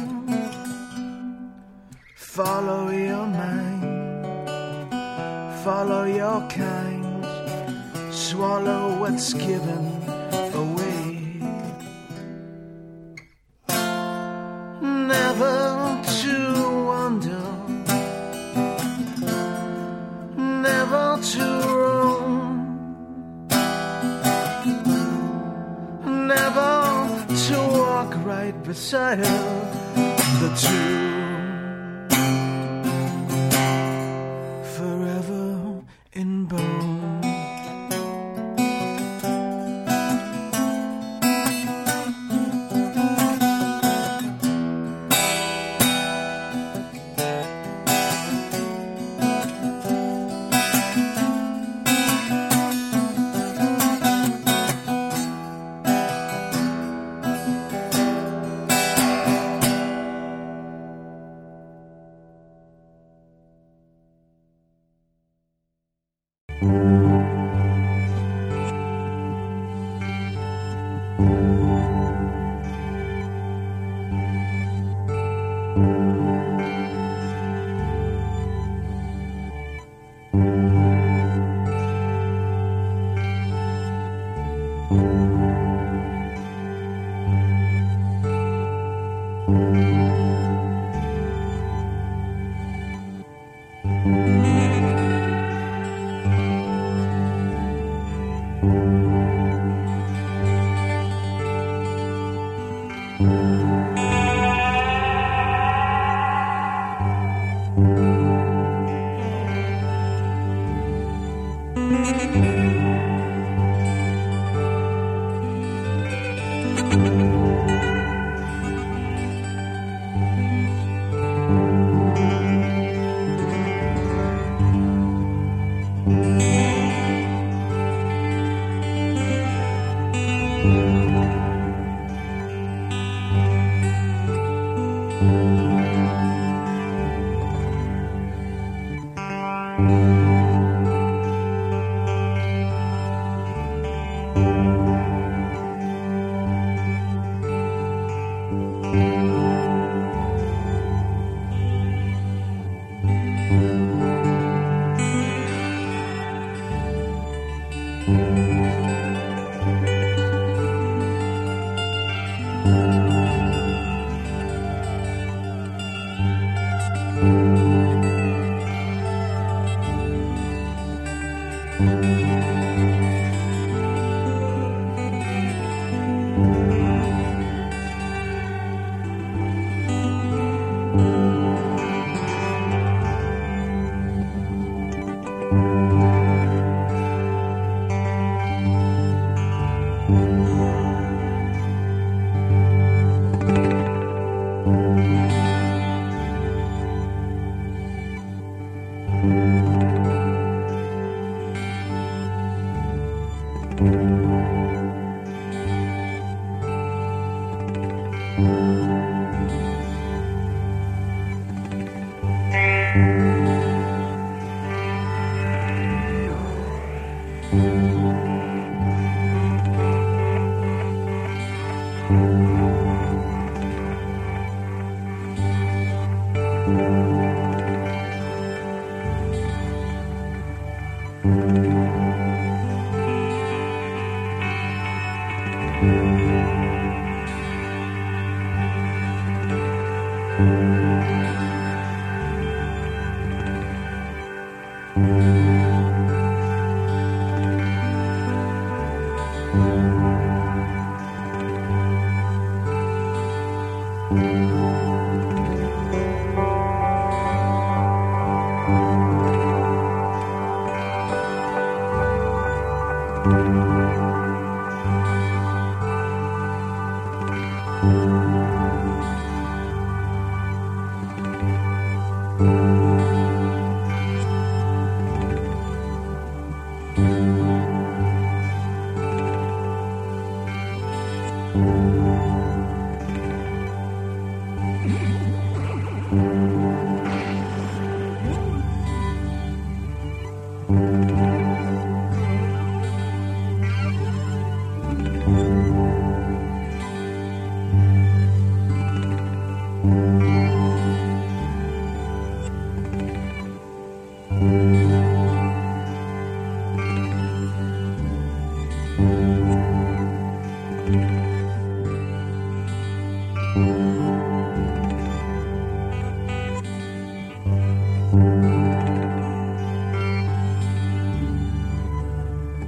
[2.15, 4.49] Follow your mind,
[5.63, 7.25] follow your kind,
[8.11, 9.85] swallow what's given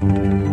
[0.01, 0.48] Thank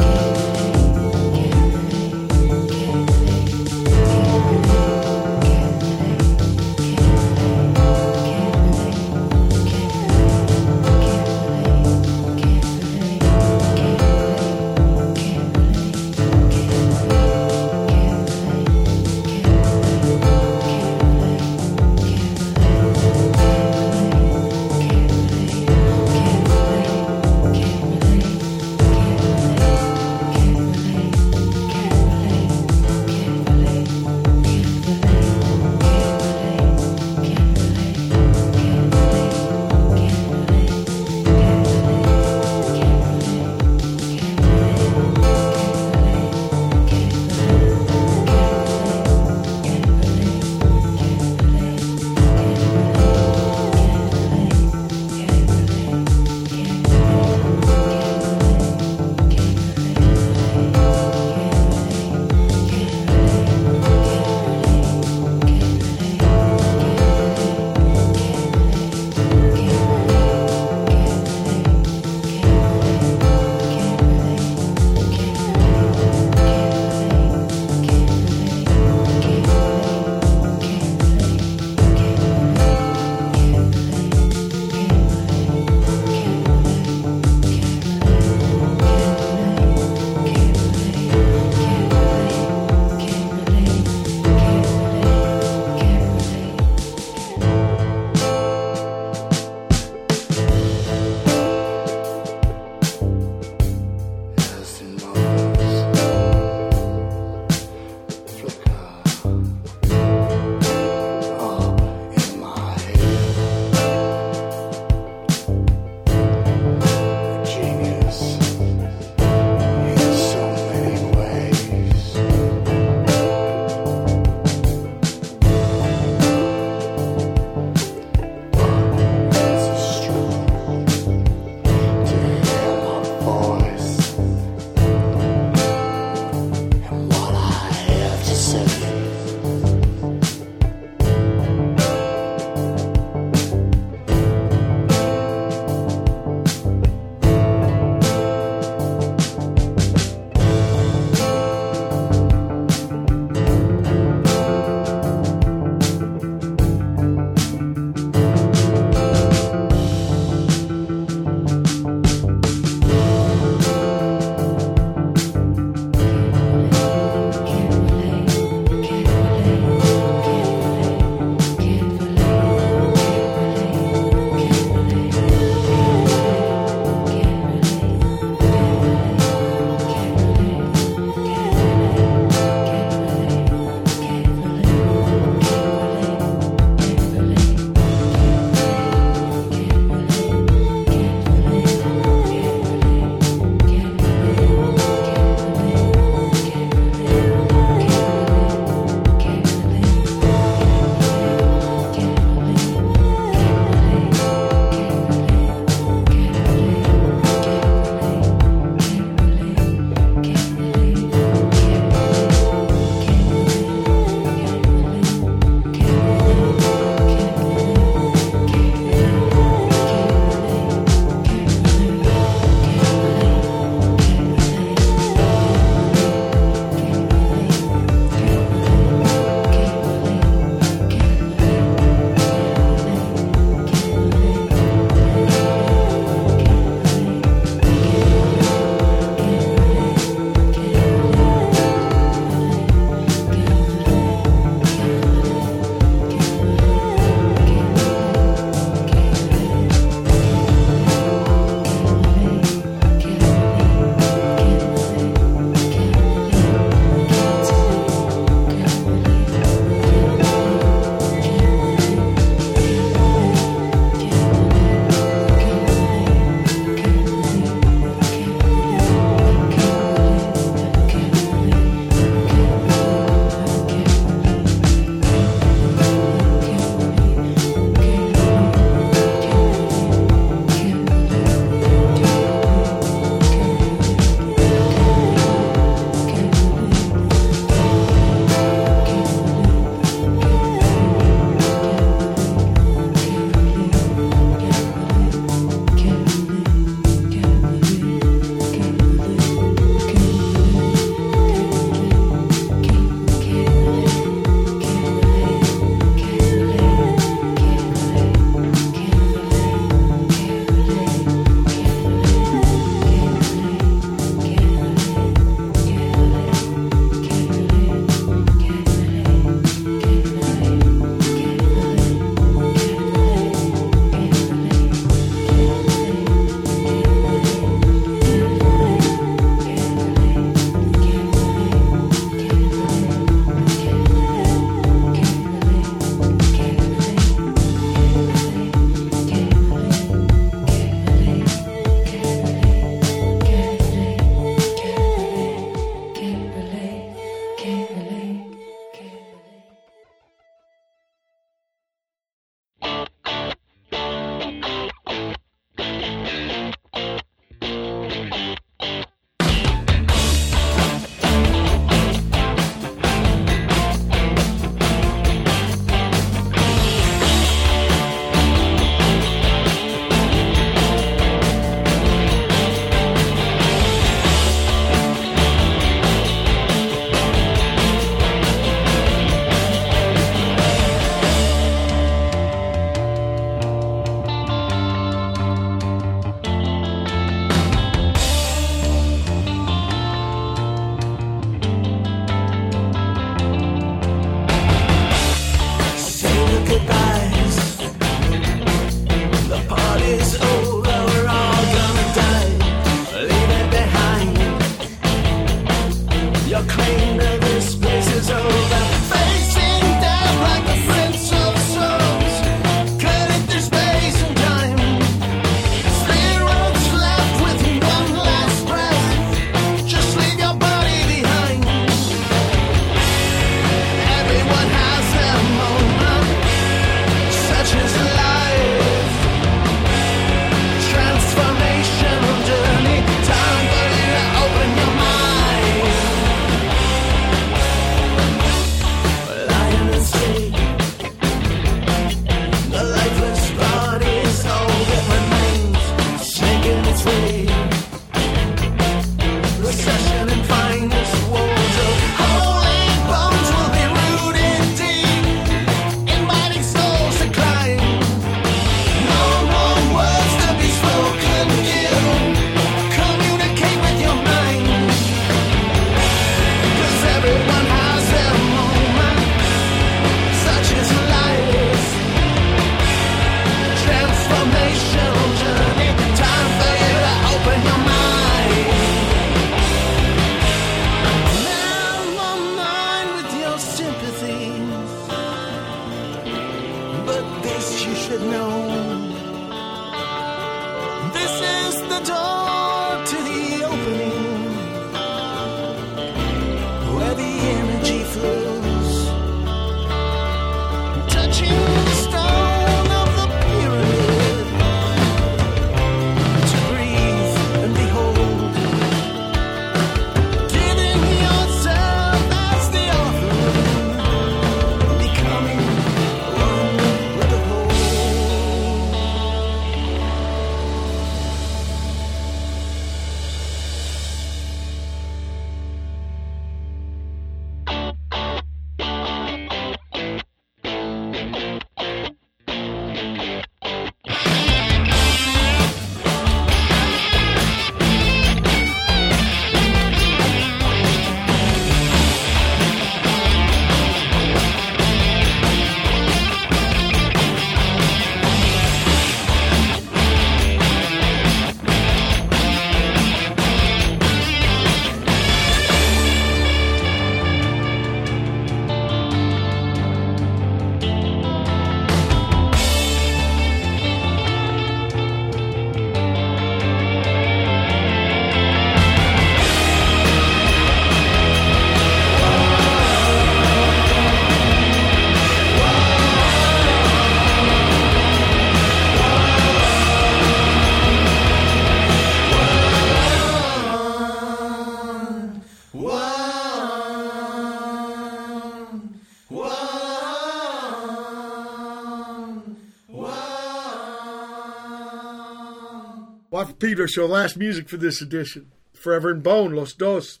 [596.38, 598.30] Pedro Show, last music for this edition.
[598.52, 600.00] Forever in Bone, Los Dos,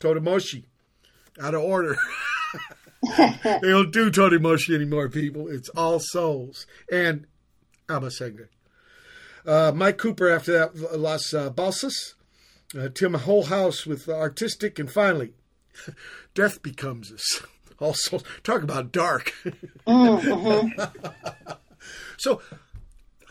[0.00, 0.64] Totimoshi.
[1.40, 1.96] Out of order.
[3.18, 5.48] they don't do Totimoshi anymore, people.
[5.48, 7.26] It's All Souls and
[7.88, 8.48] Alma Sangre.
[9.46, 12.14] Uh, Mike Cooper after that, Las uh, Balsas.
[12.76, 14.78] Uh, Tim Holehouse with Artistic.
[14.78, 15.32] And finally,
[16.34, 17.42] Death Becomes Us.
[17.78, 18.24] All Souls.
[18.42, 19.34] Talk about dark.
[22.16, 22.40] so,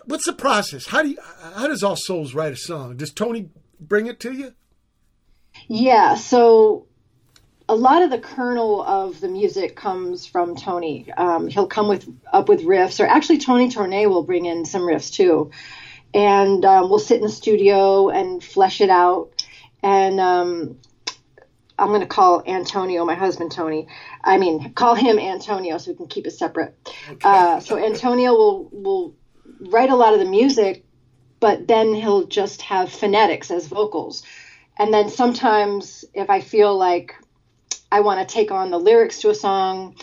[0.06, 0.88] what's the process?
[0.88, 1.18] How do you,
[1.56, 2.98] how does All Souls write a song?
[2.98, 3.50] Does Tony
[3.80, 4.54] bring it to you?
[5.68, 6.88] Yeah, so
[7.70, 11.12] a lot of the kernel of the music comes from Tony.
[11.16, 14.82] Um, he'll come with up with riffs, or actually Tony Tornay will bring in some
[14.82, 15.52] riffs too,
[16.14, 19.46] and um, we'll sit in the studio and flesh it out.
[19.82, 20.78] And um,
[21.78, 23.88] I'm going to call Antonio, my husband Tony.
[24.24, 26.76] I mean, call him Antonio so we can keep it separate.
[27.24, 29.16] Uh, so Antonio will will
[29.70, 30.86] write a lot of the music,
[31.40, 34.24] but then he'll just have phonetics as vocals.
[34.78, 37.16] And then sometimes, if I feel like
[37.92, 39.96] I want to take on the lyrics to a song,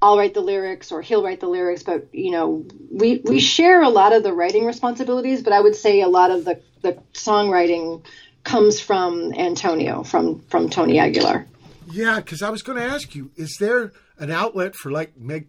[0.00, 1.82] I'll write the lyrics or he'll write the lyrics.
[1.82, 5.76] But you know, we we share a lot of the writing responsibilities, but I would
[5.76, 8.04] say a lot of the the songwriting
[8.44, 11.46] comes from Antonio, from from Tony Aguilar.
[11.90, 15.48] Yeah, because I was going to ask you, is there an outlet for like Meg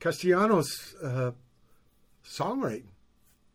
[0.00, 1.32] Castellanos uh,
[2.26, 2.93] songwriting?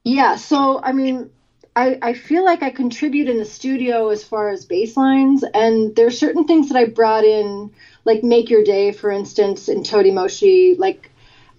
[0.03, 1.29] Yeah, so I mean,
[1.75, 5.95] I, I feel like I contribute in the studio as far as bass lines, and
[5.95, 7.71] there are certain things that I brought in,
[8.05, 10.77] like Make Your Day, for instance, in Totimoshi.
[10.77, 11.11] Like,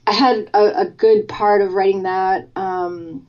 [0.07, 2.49] I had a, a good part of writing that.
[2.57, 3.25] Um,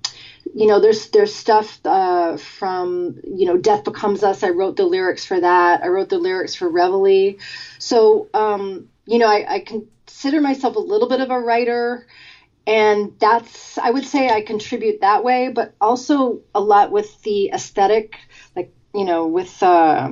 [0.53, 4.43] you know, there's there's stuff uh, from you know Death Becomes Us.
[4.43, 5.83] I wrote the lyrics for that.
[5.83, 7.35] I wrote the lyrics for Reveille.
[7.80, 12.06] So um, you know, I, I consider myself a little bit of a writer
[12.67, 17.49] and that's i would say i contribute that way but also a lot with the
[17.51, 18.17] aesthetic
[18.56, 20.09] like you know with uh,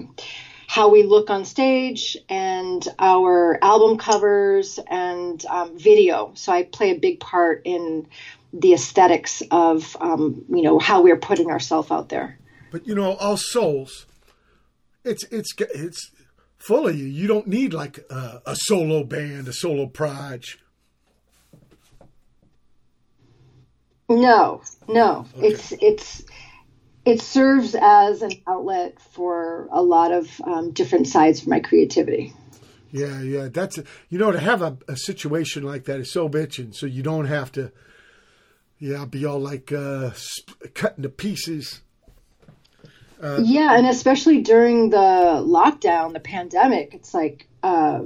[0.68, 6.92] how we look on stage and our album covers and um, video so i play
[6.92, 8.08] a big part in
[8.52, 12.40] the aesthetics of um, you know how we're putting ourselves out there
[12.72, 14.06] But you know, All Souls,
[15.03, 16.11] it's it's it's
[16.58, 17.06] full of you.
[17.06, 20.60] You don't need like a, a solo band, a solo proj.
[24.10, 25.26] No, no.
[25.38, 26.24] It's it's
[27.06, 32.34] it serves as an outlet for a lot of um, different sides of my creativity.
[32.92, 33.50] Yeah, yeah.
[33.50, 33.80] That's
[34.10, 37.26] you know to have a, a situation like that is so bitching, so you don't
[37.26, 37.72] have to.
[38.82, 41.82] Yeah, be all like uh, sp- cut into pieces.
[43.22, 48.04] Uh, yeah, and especially during the lockdown, the pandemic, it's like uh,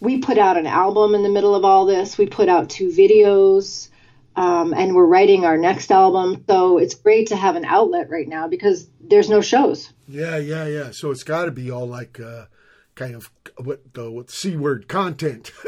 [0.00, 2.18] we put out an album in the middle of all this.
[2.18, 3.88] We put out two videos,
[4.36, 6.44] um, and we're writing our next album.
[6.48, 9.92] So it's great to have an outlet right now because there's no shows.
[10.08, 10.90] Yeah, yeah, yeah.
[10.90, 12.46] So it's got to be all like uh,
[12.94, 15.52] kind of what the what c word content.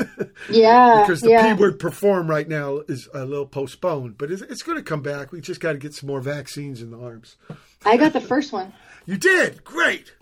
[0.50, 1.54] Yeah, because the yeah.
[1.54, 5.00] p word perform right now is a little postponed, but it's, it's going to come
[5.00, 5.32] back.
[5.32, 7.36] We just got to get some more vaccines in the arms.
[7.84, 8.72] I got the first one.
[9.08, 10.14] You did great.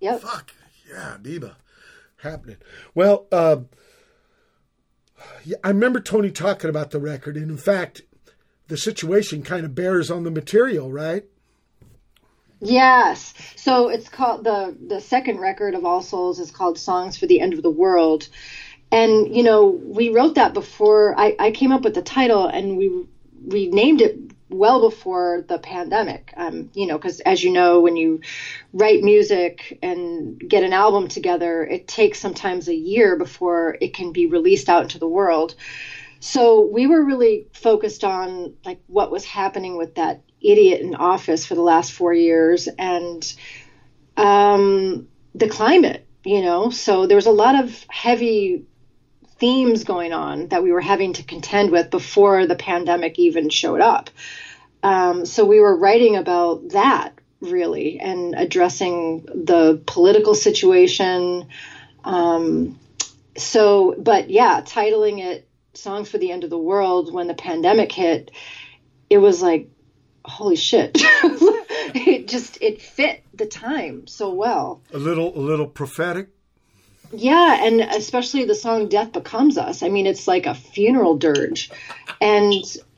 [0.00, 0.20] Yep.
[0.20, 0.52] Fuck
[0.88, 1.56] yeah, Diva,
[2.18, 2.56] happening.
[2.94, 3.58] Well, uh,
[5.62, 8.02] I remember Tony talking about the record, and in fact,
[8.68, 11.24] the situation kind of bears on the material, right?
[12.60, 13.34] Yes.
[13.56, 17.40] So it's called the the second record of All Souls is called Songs for the
[17.40, 18.28] End of the World.
[18.90, 22.76] And you know, we wrote that before I, I came up with the title and
[22.76, 23.06] we
[23.44, 26.32] we named it well before the pandemic.
[26.36, 28.20] Um, you know, because as you know, when you
[28.72, 34.12] write music and get an album together, it takes sometimes a year before it can
[34.12, 35.54] be released out into the world.
[36.20, 41.44] So we were really focused on like what was happening with that idiot in office
[41.44, 43.34] for the last four years and
[44.16, 46.70] um, the climate, you know.
[46.70, 48.64] So there was a lot of heavy
[49.38, 53.80] themes going on that we were having to contend with before the pandemic even showed
[53.80, 54.10] up.
[54.82, 61.48] Um, so we were writing about that really and addressing the political situation.
[62.04, 62.78] Um,
[63.36, 67.92] so, but yeah, titling it Songs for the End of the World when the pandemic
[67.92, 68.30] hit,
[69.10, 69.68] it was like,
[70.24, 70.92] holy shit.
[70.94, 74.80] it just, it fit the time so well.
[74.92, 76.28] A little, a little prophetic.
[77.12, 81.70] Yeah, and especially the song "Death Becomes Us." I mean, it's like a funeral dirge,
[82.20, 82.52] and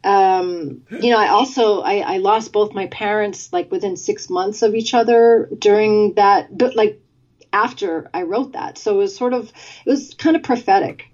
[0.04, 4.62] um, you know, I also I, I lost both my parents like within six months
[4.62, 7.00] of each other during that, but like
[7.52, 9.48] after I wrote that, so it was sort of
[9.84, 11.06] it was kind of prophetic,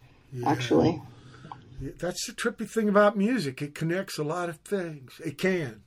[0.46, 1.00] actually.
[1.98, 3.60] That's the trippy thing about music.
[3.60, 5.20] It connects a lot of things.
[5.24, 5.82] It can.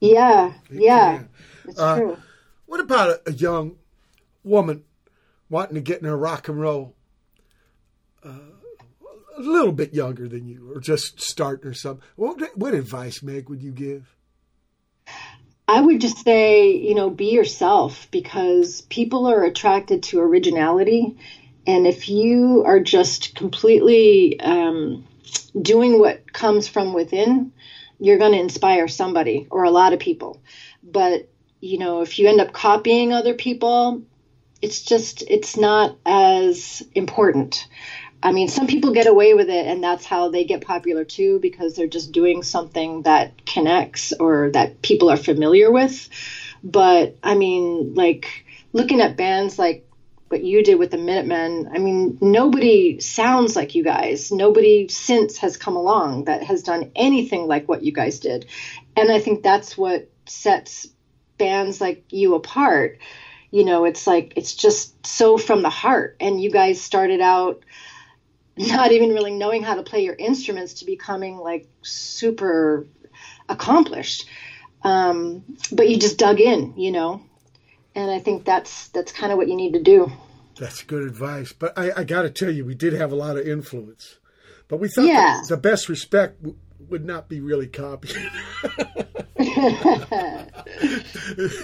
[0.00, 1.28] Yeah, yeah, can.
[1.66, 2.16] it's Uh, true.
[2.66, 3.76] What about a, a young
[4.44, 4.84] woman
[5.50, 6.94] wanting to get in a rock and roll?
[8.24, 8.38] Uh,
[9.36, 12.06] a little bit younger than you, or just starting or something.
[12.16, 14.14] What, what advice, Meg, would you give?
[15.66, 21.16] I would just say, you know, be yourself because people are attracted to originality.
[21.66, 25.06] And if you are just completely um,
[25.60, 27.52] doing what comes from within,
[28.00, 30.42] you're going to inspire somebody or a lot of people.
[30.82, 31.30] But,
[31.60, 34.02] you know, if you end up copying other people,
[34.62, 37.66] it's just, it's not as important.
[38.22, 41.38] I mean, some people get away with it, and that's how they get popular too,
[41.40, 46.08] because they're just doing something that connects or that people are familiar with.
[46.62, 49.86] But I mean, like looking at bands like
[50.28, 54.30] what you did with the Minutemen, I mean, nobody sounds like you guys.
[54.30, 58.46] Nobody since has come along that has done anything like what you guys did.
[58.96, 60.86] And I think that's what sets
[61.38, 62.98] bands like you apart.
[63.50, 66.16] You know, it's like, it's just so from the heart.
[66.20, 67.64] And you guys started out
[68.56, 72.86] not even really knowing how to play your instruments to becoming like super
[73.48, 74.26] accomplished.
[74.82, 77.22] Um, but you just dug in, you know,
[77.94, 80.10] and I think that's that's kind of what you need to do.
[80.58, 81.52] That's good advice.
[81.52, 84.18] But I, I got to tell you, we did have a lot of influence.
[84.68, 85.40] But we thought Yeah.
[85.40, 86.44] that the best respect
[86.88, 88.16] would not be really copied.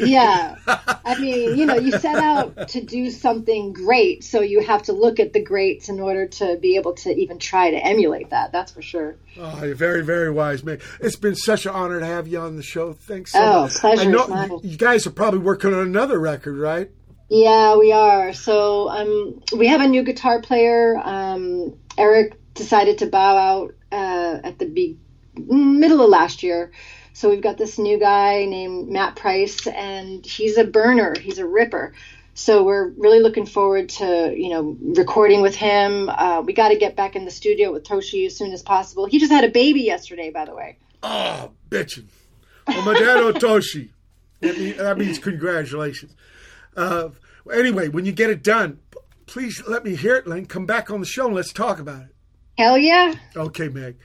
[0.01, 0.57] yeah.
[1.05, 4.93] I mean, you know, you set out to do something great, so you have to
[4.93, 8.53] look at the greats in order to be able to even try to emulate that.
[8.53, 9.17] That's for sure.
[9.39, 10.79] Oh, you're very, very wise, man.
[11.01, 12.93] It's been such an honor to have you on the show.
[12.93, 13.75] Thanks so Oh, much.
[13.75, 16.91] pleasure I know you, guys are probably working on another record, right?
[17.29, 18.33] Yeah, we are.
[18.33, 20.97] So um, we have a new guitar player.
[21.03, 24.99] Um, Eric decided to bow out uh, at the be-
[25.37, 26.73] middle of last year.
[27.13, 31.15] So we've got this new guy named Matt Price, and he's a burner.
[31.19, 31.95] He's a ripper.
[32.35, 36.11] So we're really looking forward to you know recording with him.
[36.11, 39.07] Uh, we got to get back in the studio with Toshi as soon as possible.
[39.07, 40.77] He just had a baby yesterday, by the way.
[41.03, 42.07] Oh, bitchin'.
[42.69, 43.91] Omadano Toshi.
[44.41, 46.15] That means, that means congratulations.
[46.77, 47.09] Uh,
[47.51, 48.81] anyway, when you get it done,
[49.25, 50.45] please let me hear it, Len.
[50.47, 52.15] Come back on the show and let's talk about it.
[52.59, 53.15] Hell yeah!
[53.35, 53.97] Okay, Meg.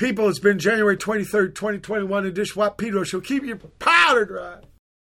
[0.00, 3.20] People, it's been January 23rd, 2021 edition Wap Peter Show.
[3.20, 4.69] Keep your powder dry.